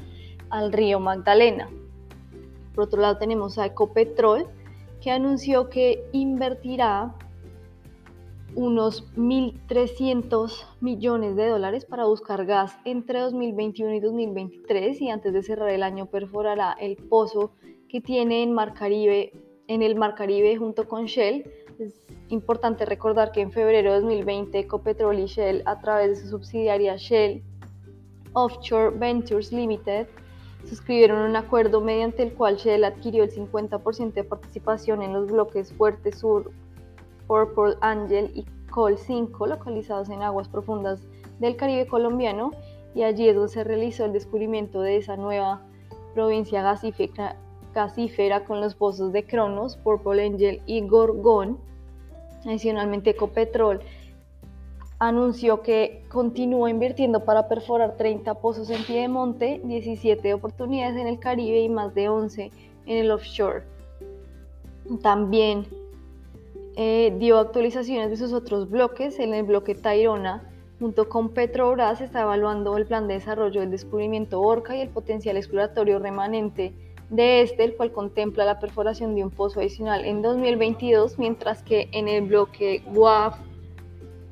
al 0.50 0.72
Río 0.72 1.00
Magdalena. 1.00 1.70
Por 2.74 2.84
otro 2.84 3.00
lado 3.00 3.16
tenemos 3.16 3.58
a 3.58 3.66
Ecopetrol 3.66 4.46
que 5.00 5.10
anunció 5.10 5.70
que 5.70 6.04
invertirá 6.12 7.14
unos 8.54 9.12
1.300 9.16 10.66
millones 10.80 11.36
de 11.36 11.48
dólares 11.48 11.84
para 11.84 12.04
buscar 12.06 12.46
gas 12.46 12.76
entre 12.84 13.20
2021 13.20 13.94
y 13.94 14.00
2023 14.00 15.00
y 15.00 15.10
antes 15.10 15.32
de 15.32 15.42
cerrar 15.42 15.70
el 15.70 15.82
año 15.82 16.06
perforará 16.06 16.72
el 16.80 16.96
pozo 16.96 17.52
que 17.88 18.00
tiene 18.00 18.42
en, 18.42 18.52
Mar 18.52 18.74
Caribe, 18.74 19.32
en 19.68 19.82
el 19.82 19.94
Mar 19.94 20.14
Caribe 20.14 20.56
junto 20.56 20.88
con 20.88 21.06
Shell. 21.06 21.44
Es 21.78 21.94
importante 22.28 22.84
recordar 22.84 23.32
que 23.32 23.40
en 23.40 23.52
febrero 23.52 23.92
de 23.92 24.00
2020 24.00 24.58
Ecopetrol 24.58 25.18
y 25.18 25.26
Shell 25.26 25.62
a 25.66 25.80
través 25.80 26.10
de 26.10 26.16
su 26.16 26.28
subsidiaria 26.28 26.96
Shell 26.96 27.42
Offshore 28.32 28.96
Ventures 28.96 29.52
Limited 29.52 30.06
suscribieron 30.64 31.22
un 31.22 31.36
acuerdo 31.36 31.80
mediante 31.80 32.22
el 32.22 32.34
cual 32.34 32.56
Shell 32.56 32.84
adquirió 32.84 33.24
el 33.24 33.30
50% 33.30 34.12
de 34.12 34.24
participación 34.24 35.02
en 35.02 35.12
los 35.12 35.30
bloques 35.30 35.72
Fuerte 35.72 36.12
Sur 36.12 36.52
Purple 37.30 37.76
Angel 37.80 38.32
y 38.34 38.44
Col 38.72 38.98
5, 38.98 39.46
localizados 39.46 40.08
en 40.08 40.20
aguas 40.20 40.48
profundas 40.48 41.06
del 41.38 41.54
Caribe 41.54 41.86
colombiano, 41.86 42.50
y 42.92 43.04
allí 43.04 43.28
es 43.28 43.36
donde 43.36 43.52
se 43.52 43.62
realizó 43.62 44.04
el 44.04 44.12
descubrimiento 44.12 44.80
de 44.80 44.96
esa 44.96 45.16
nueva 45.16 45.62
provincia 46.12 46.60
gasífera, 47.72 48.44
con 48.44 48.60
los 48.60 48.74
pozos 48.74 49.12
de 49.12 49.24
Cronos, 49.24 49.76
Purple 49.76 50.26
Angel 50.26 50.60
y 50.66 50.84
Gorgón. 50.88 51.58
Adicionalmente, 52.44 53.10
Ecopetrol 53.10 53.80
anunció 54.98 55.62
que 55.62 56.02
continúa 56.08 56.68
invirtiendo 56.68 57.24
para 57.24 57.46
perforar 57.46 57.96
30 57.96 58.34
pozos 58.40 58.70
en 58.70 58.82
Piedemonte, 58.82 59.60
17 59.62 60.34
oportunidades 60.34 60.96
en 60.96 61.06
el 61.06 61.20
Caribe 61.20 61.60
y 61.60 61.68
más 61.68 61.94
de 61.94 62.08
11 62.08 62.50
en 62.86 62.96
el 62.98 63.12
offshore. 63.12 63.62
También 65.00 65.64
eh, 66.82 67.14
dio 67.18 67.38
actualizaciones 67.38 68.08
de 68.08 68.16
sus 68.16 68.32
otros 68.32 68.70
bloques. 68.70 69.18
En 69.18 69.34
el 69.34 69.42
bloque 69.42 69.74
Tairona, 69.74 70.50
junto 70.78 71.10
con 71.10 71.28
Petrobras, 71.28 72.00
está 72.00 72.22
evaluando 72.22 72.74
el 72.78 72.86
plan 72.86 73.06
de 73.06 73.12
desarrollo 73.12 73.60
del 73.60 73.70
descubrimiento 73.70 74.40
Orca 74.40 74.74
y 74.74 74.80
el 74.80 74.88
potencial 74.88 75.36
exploratorio 75.36 75.98
remanente 75.98 76.72
de 77.10 77.42
este, 77.42 77.64
el 77.64 77.76
cual 77.76 77.92
contempla 77.92 78.46
la 78.46 78.58
perforación 78.60 79.14
de 79.14 79.22
un 79.22 79.30
pozo 79.30 79.60
adicional 79.60 80.06
en 80.06 80.22
2022, 80.22 81.18
mientras 81.18 81.62
que 81.62 81.90
en 81.92 82.08
el 82.08 82.22
bloque 82.22 82.82
WAF 82.94 83.36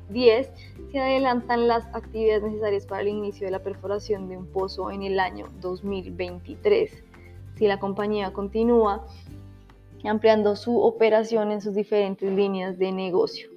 10 0.09 0.49
se 0.91 0.99
adelantan 0.99 1.67
las 1.67 1.85
actividades 1.93 2.41
necesarias 2.41 2.87
para 2.87 3.03
el 3.03 3.09
inicio 3.09 3.45
de 3.45 3.51
la 3.51 3.59
perforación 3.59 4.27
de 4.27 4.37
un 4.37 4.47
pozo 4.47 4.89
en 4.89 5.03
el 5.03 5.19
año 5.19 5.45
2023. 5.61 7.03
Si 7.57 7.67
la 7.67 7.77
compañía 7.77 8.33
continúa 8.33 9.05
ampliando 10.07 10.55
su 10.55 10.79
operación 10.79 11.51
en 11.51 11.61
sus 11.61 11.73
diferentes 11.73 12.31
líneas 12.31 12.77
de 12.77 12.91
negocio. 12.91 13.49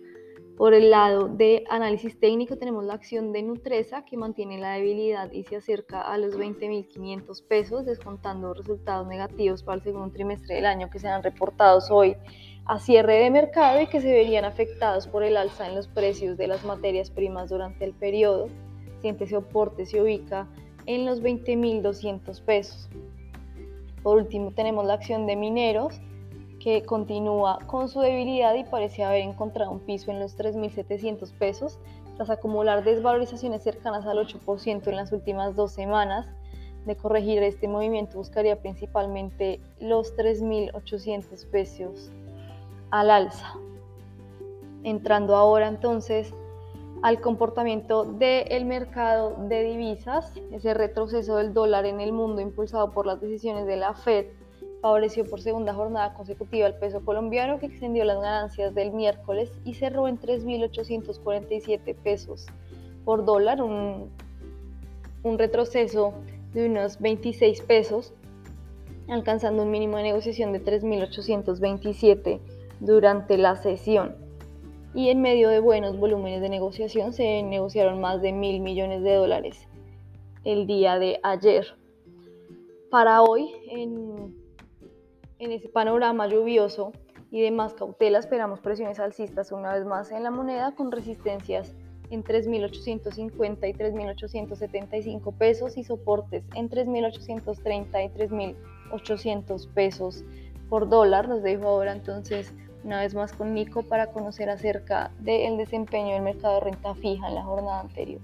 Por 0.56 0.74
el 0.74 0.90
lado 0.90 1.28
de 1.28 1.64
análisis 1.70 2.20
técnico 2.20 2.56
tenemos 2.56 2.84
la 2.84 2.94
acción 2.94 3.32
de 3.32 3.42
Nutresa 3.42 4.04
que 4.04 4.16
mantiene 4.16 4.58
la 4.58 4.74
debilidad 4.74 5.32
y 5.32 5.44
se 5.44 5.56
acerca 5.56 6.02
a 6.02 6.18
los 6.18 6.38
20.500 6.38 7.42
pesos, 7.46 7.84
descontando 7.86 8.54
resultados 8.54 9.06
negativos 9.06 9.62
para 9.62 9.78
el 9.78 9.82
segundo 9.82 10.12
trimestre 10.12 10.56
del 10.56 10.66
año 10.66 10.90
que 10.90 10.98
serán 10.98 11.22
reportados 11.22 11.90
hoy 11.90 12.16
a 12.66 12.78
cierre 12.78 13.14
de 13.14 13.30
mercado 13.30 13.80
y 13.80 13.86
que 13.88 14.00
se 14.00 14.12
verían 14.12 14.44
afectados 14.44 15.08
por 15.08 15.24
el 15.24 15.36
alza 15.36 15.66
en 15.66 15.74
los 15.74 15.88
precios 15.88 16.36
de 16.36 16.46
las 16.46 16.64
materias 16.64 17.10
primas 17.10 17.48
durante 17.48 17.84
el 17.84 17.92
periodo. 17.92 18.48
Siente 19.00 19.26
soporte 19.26 19.86
se 19.86 20.00
ubica 20.00 20.46
en 20.86 21.06
los 21.06 21.22
20.200 21.22 22.40
pesos. 22.44 22.88
Por 24.02 24.18
último 24.18 24.52
tenemos 24.52 24.84
la 24.84 24.94
acción 24.94 25.26
de 25.26 25.34
mineros 25.34 26.00
que 26.62 26.84
continúa 26.84 27.58
con 27.66 27.88
su 27.88 28.00
debilidad 28.00 28.54
y 28.54 28.62
parece 28.62 29.02
haber 29.02 29.22
encontrado 29.22 29.72
un 29.72 29.80
piso 29.80 30.12
en 30.12 30.20
los 30.20 30.38
3.700 30.38 31.32
pesos 31.32 31.78
tras 32.16 32.30
acumular 32.30 32.84
desvalorizaciones 32.84 33.64
cercanas 33.64 34.06
al 34.06 34.18
8% 34.18 34.86
en 34.86 34.96
las 34.96 35.12
últimas 35.12 35.56
dos 35.56 35.72
semanas. 35.72 36.28
De 36.86 36.96
corregir 36.96 37.42
este 37.42 37.68
movimiento 37.68 38.18
buscaría 38.18 38.60
principalmente 38.60 39.60
los 39.80 40.16
3.800 40.16 41.50
pesos 41.50 42.10
al 42.90 43.10
alza. 43.10 43.54
Entrando 44.84 45.36
ahora 45.36 45.68
entonces 45.68 46.32
al 47.02 47.20
comportamiento 47.20 48.04
del 48.04 48.64
mercado 48.64 49.36
de 49.48 49.62
divisas, 49.64 50.32
ese 50.52 50.74
retroceso 50.74 51.36
del 51.36 51.54
dólar 51.54 51.86
en 51.86 52.00
el 52.00 52.12
mundo 52.12 52.40
impulsado 52.40 52.92
por 52.92 53.06
las 53.06 53.20
decisiones 53.20 53.66
de 53.66 53.76
la 53.76 53.94
Fed 53.94 54.26
favoreció 54.82 55.24
por 55.24 55.40
segunda 55.40 55.72
jornada 55.72 56.12
consecutiva 56.12 56.66
el 56.66 56.74
peso 56.74 57.04
colombiano 57.04 57.60
que 57.60 57.66
extendió 57.66 58.04
las 58.04 58.20
ganancias 58.20 58.74
del 58.74 58.92
miércoles 58.92 59.52
y 59.64 59.74
cerró 59.74 60.08
en 60.08 60.18
3.847 60.18 61.94
pesos 61.94 62.46
por 63.04 63.24
dólar, 63.24 63.62
un, 63.62 64.10
un 65.22 65.38
retroceso 65.38 66.12
de 66.52 66.66
unos 66.66 67.00
26 67.00 67.60
pesos, 67.62 68.12
alcanzando 69.08 69.62
un 69.62 69.70
mínimo 69.70 69.98
de 69.98 70.02
negociación 70.02 70.52
de 70.52 70.64
3.827 70.64 72.40
durante 72.80 73.38
la 73.38 73.54
sesión. 73.56 74.16
Y 74.94 75.10
en 75.10 75.22
medio 75.22 75.48
de 75.48 75.60
buenos 75.60 75.96
volúmenes 75.96 76.40
de 76.40 76.48
negociación 76.48 77.12
se 77.12 77.42
negociaron 77.44 78.00
más 78.00 78.20
de 78.20 78.32
mil 78.32 78.60
millones 78.60 79.02
de 79.02 79.14
dólares 79.14 79.68
el 80.44 80.66
día 80.66 80.98
de 80.98 81.20
ayer. 81.22 81.66
Para 82.90 83.22
hoy, 83.22 83.48
en 83.70 84.41
en 85.42 85.50
ese 85.50 85.68
panorama 85.68 86.28
lluvioso 86.28 86.92
y 87.32 87.40
de 87.40 87.50
más 87.50 87.74
cautela 87.74 88.20
esperamos 88.20 88.60
presiones 88.60 89.00
alcistas 89.00 89.50
una 89.50 89.74
vez 89.74 89.84
más 89.84 90.12
en 90.12 90.22
la 90.22 90.30
moneda 90.30 90.72
con 90.76 90.92
resistencias 90.92 91.74
en 92.10 92.22
3.850 92.22 93.68
y 93.68 93.72
3.875 93.72 95.36
pesos 95.36 95.76
y 95.76 95.82
soportes 95.82 96.44
en 96.54 96.70
3.830 96.70 98.04
y 98.04 98.92
3.800 98.92 99.68
pesos 99.72 100.24
por 100.68 100.88
dólar. 100.88 101.26
Los 101.26 101.42
dejo 101.42 101.66
ahora 101.66 101.92
entonces 101.92 102.54
una 102.84 103.00
vez 103.00 103.14
más 103.14 103.32
con 103.32 103.52
Nico 103.52 103.82
para 103.82 104.12
conocer 104.12 104.48
acerca 104.48 105.10
del 105.18 105.56
desempeño 105.56 106.14
del 106.14 106.22
mercado 106.22 106.54
de 106.56 106.60
renta 106.60 106.94
fija 106.94 107.26
en 107.28 107.34
la 107.34 107.42
jornada 107.42 107.80
anterior. 107.80 108.20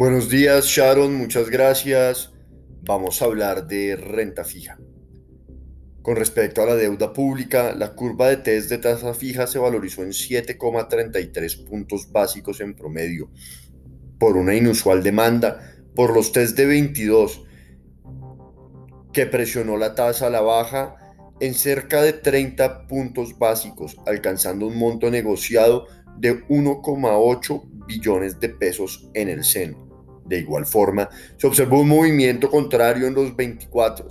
Buenos 0.00 0.30
días 0.30 0.64
Sharon, 0.64 1.14
muchas 1.14 1.50
gracias. 1.50 2.32
Vamos 2.84 3.20
a 3.20 3.26
hablar 3.26 3.66
de 3.66 3.96
renta 3.96 4.44
fija. 4.44 4.78
Con 6.00 6.16
respecto 6.16 6.62
a 6.62 6.64
la 6.64 6.74
deuda 6.74 7.12
pública, 7.12 7.74
la 7.74 7.94
curva 7.94 8.28
de 8.28 8.38
test 8.38 8.70
de 8.70 8.78
tasa 8.78 9.12
fija 9.12 9.46
se 9.46 9.58
valorizó 9.58 10.02
en 10.02 10.12
7,33 10.12 11.66
puntos 11.68 12.10
básicos 12.10 12.62
en 12.62 12.74
promedio, 12.74 13.30
por 14.18 14.38
una 14.38 14.54
inusual 14.54 15.02
demanda 15.02 15.60
por 15.94 16.14
los 16.14 16.32
test 16.32 16.56
de 16.56 16.64
22, 16.64 17.44
que 19.12 19.26
presionó 19.26 19.76
la 19.76 19.94
tasa 19.94 20.28
a 20.28 20.30
la 20.30 20.40
baja 20.40 20.96
en 21.40 21.52
cerca 21.52 22.00
de 22.00 22.14
30 22.14 22.86
puntos 22.86 23.38
básicos, 23.38 23.98
alcanzando 24.06 24.66
un 24.66 24.78
monto 24.78 25.10
negociado 25.10 25.88
de 26.16 26.42
1,8 26.48 27.86
billones 27.86 28.40
de 28.40 28.48
pesos 28.48 29.10
en 29.12 29.28
el 29.28 29.44
seno. 29.44 29.89
De 30.30 30.38
igual 30.38 30.64
forma, 30.64 31.10
se 31.36 31.48
observó 31.48 31.80
un 31.80 31.88
movimiento 31.88 32.48
contrario 32.48 33.08
en 33.08 33.14
los 33.14 33.34
24, 33.34 34.06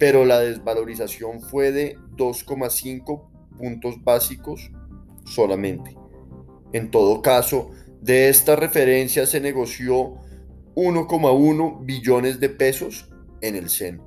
pero 0.00 0.24
la 0.24 0.40
desvalorización 0.40 1.40
fue 1.40 1.70
de 1.70 1.96
2,5 2.16 3.28
puntos 3.56 4.02
básicos 4.02 4.72
solamente. 5.24 5.96
En 6.72 6.90
todo 6.90 7.22
caso, 7.22 7.70
de 8.00 8.30
esta 8.30 8.56
referencia 8.56 9.26
se 9.26 9.40
negoció 9.40 10.16
1,1 10.74 11.86
billones 11.86 12.40
de 12.40 12.48
pesos 12.48 13.08
en 13.40 13.54
el 13.54 13.70
CEN. 13.70 14.02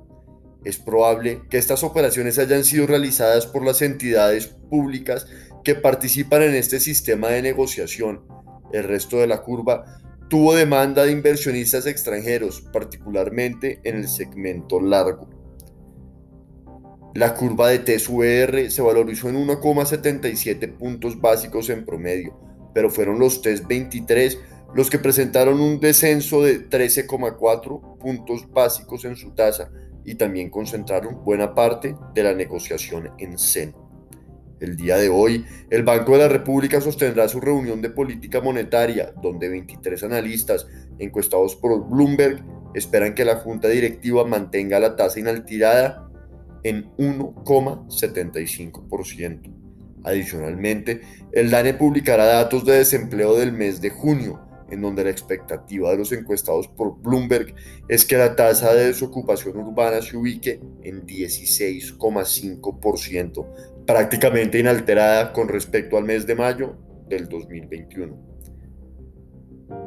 Es 0.66 0.76
probable 0.76 1.40
que 1.48 1.56
estas 1.56 1.82
operaciones 1.82 2.38
hayan 2.38 2.62
sido 2.62 2.86
realizadas 2.86 3.46
por 3.46 3.64
las 3.64 3.80
entidades 3.80 4.48
públicas 4.68 5.26
que 5.64 5.74
participan 5.74 6.42
en 6.42 6.54
este 6.54 6.78
sistema 6.78 7.28
de 7.28 7.40
negociación 7.40 8.26
El 8.70 8.84
resto 8.84 9.16
de 9.16 9.26
la 9.26 9.40
curva 9.40 10.02
tuvo 10.28 10.54
demanda 10.54 11.04
de 11.04 11.12
inversionistas 11.12 11.86
extranjeros, 11.86 12.60
particularmente 12.72 13.80
en 13.84 13.96
el 13.96 14.08
segmento 14.08 14.80
largo. 14.80 15.28
La 17.14 17.34
curva 17.34 17.68
de 17.68 17.78
TSVR 17.78 18.70
se 18.70 18.82
valorizó 18.82 19.28
en 19.28 19.36
1,77 19.46 20.76
puntos 20.76 21.20
básicos 21.20 21.70
en 21.70 21.84
promedio, 21.84 22.38
pero 22.74 22.90
fueron 22.90 23.18
los 23.18 23.42
TES 23.42 23.66
23 23.66 24.38
los 24.74 24.90
que 24.90 24.98
presentaron 24.98 25.60
un 25.60 25.80
descenso 25.80 26.42
de 26.42 26.68
13,4 26.68 27.98
puntos 27.98 28.46
básicos 28.52 29.04
en 29.06 29.16
su 29.16 29.30
tasa 29.30 29.70
y 30.04 30.14
también 30.14 30.50
concentraron 30.50 31.24
buena 31.24 31.54
parte 31.54 31.96
de 32.14 32.22
la 32.22 32.34
negociación 32.34 33.10
en 33.18 33.38
seno. 33.38 33.87
El 34.60 34.76
día 34.76 34.96
de 34.96 35.08
hoy, 35.08 35.46
el 35.70 35.84
Banco 35.84 36.12
de 36.12 36.18
la 36.18 36.28
República 36.28 36.80
sostendrá 36.80 37.28
su 37.28 37.40
reunión 37.40 37.80
de 37.80 37.90
política 37.90 38.40
monetaria, 38.40 39.12
donde 39.22 39.48
23 39.48 40.02
analistas 40.02 40.66
encuestados 40.98 41.54
por 41.56 41.88
Bloomberg 41.88 42.44
esperan 42.74 43.14
que 43.14 43.24
la 43.24 43.36
junta 43.36 43.68
directiva 43.68 44.24
mantenga 44.24 44.80
la 44.80 44.96
tasa 44.96 45.20
inalterada 45.20 46.10
en 46.64 46.90
1,75%. 46.96 49.54
Adicionalmente, 50.04 51.00
el 51.32 51.50
DANE 51.50 51.74
publicará 51.74 52.24
datos 52.24 52.64
de 52.64 52.78
desempleo 52.78 53.36
del 53.36 53.52
mes 53.52 53.80
de 53.80 53.90
junio, 53.90 54.40
en 54.70 54.80
donde 54.82 55.04
la 55.04 55.10
expectativa 55.10 55.90
de 55.90 55.98
los 55.98 56.12
encuestados 56.12 56.68
por 56.68 57.00
Bloomberg 57.00 57.54
es 57.88 58.04
que 58.04 58.16
la 58.16 58.36
tasa 58.36 58.72
de 58.74 58.86
desocupación 58.86 59.56
urbana 59.56 60.00
se 60.02 60.16
ubique 60.16 60.60
en 60.82 61.04
16,5%, 61.06 63.46
prácticamente 63.88 64.58
inalterada 64.58 65.32
con 65.32 65.48
respecto 65.48 65.96
al 65.96 66.04
mes 66.04 66.26
de 66.26 66.34
mayo 66.34 66.76
del 67.08 67.26
2021. 67.26 68.14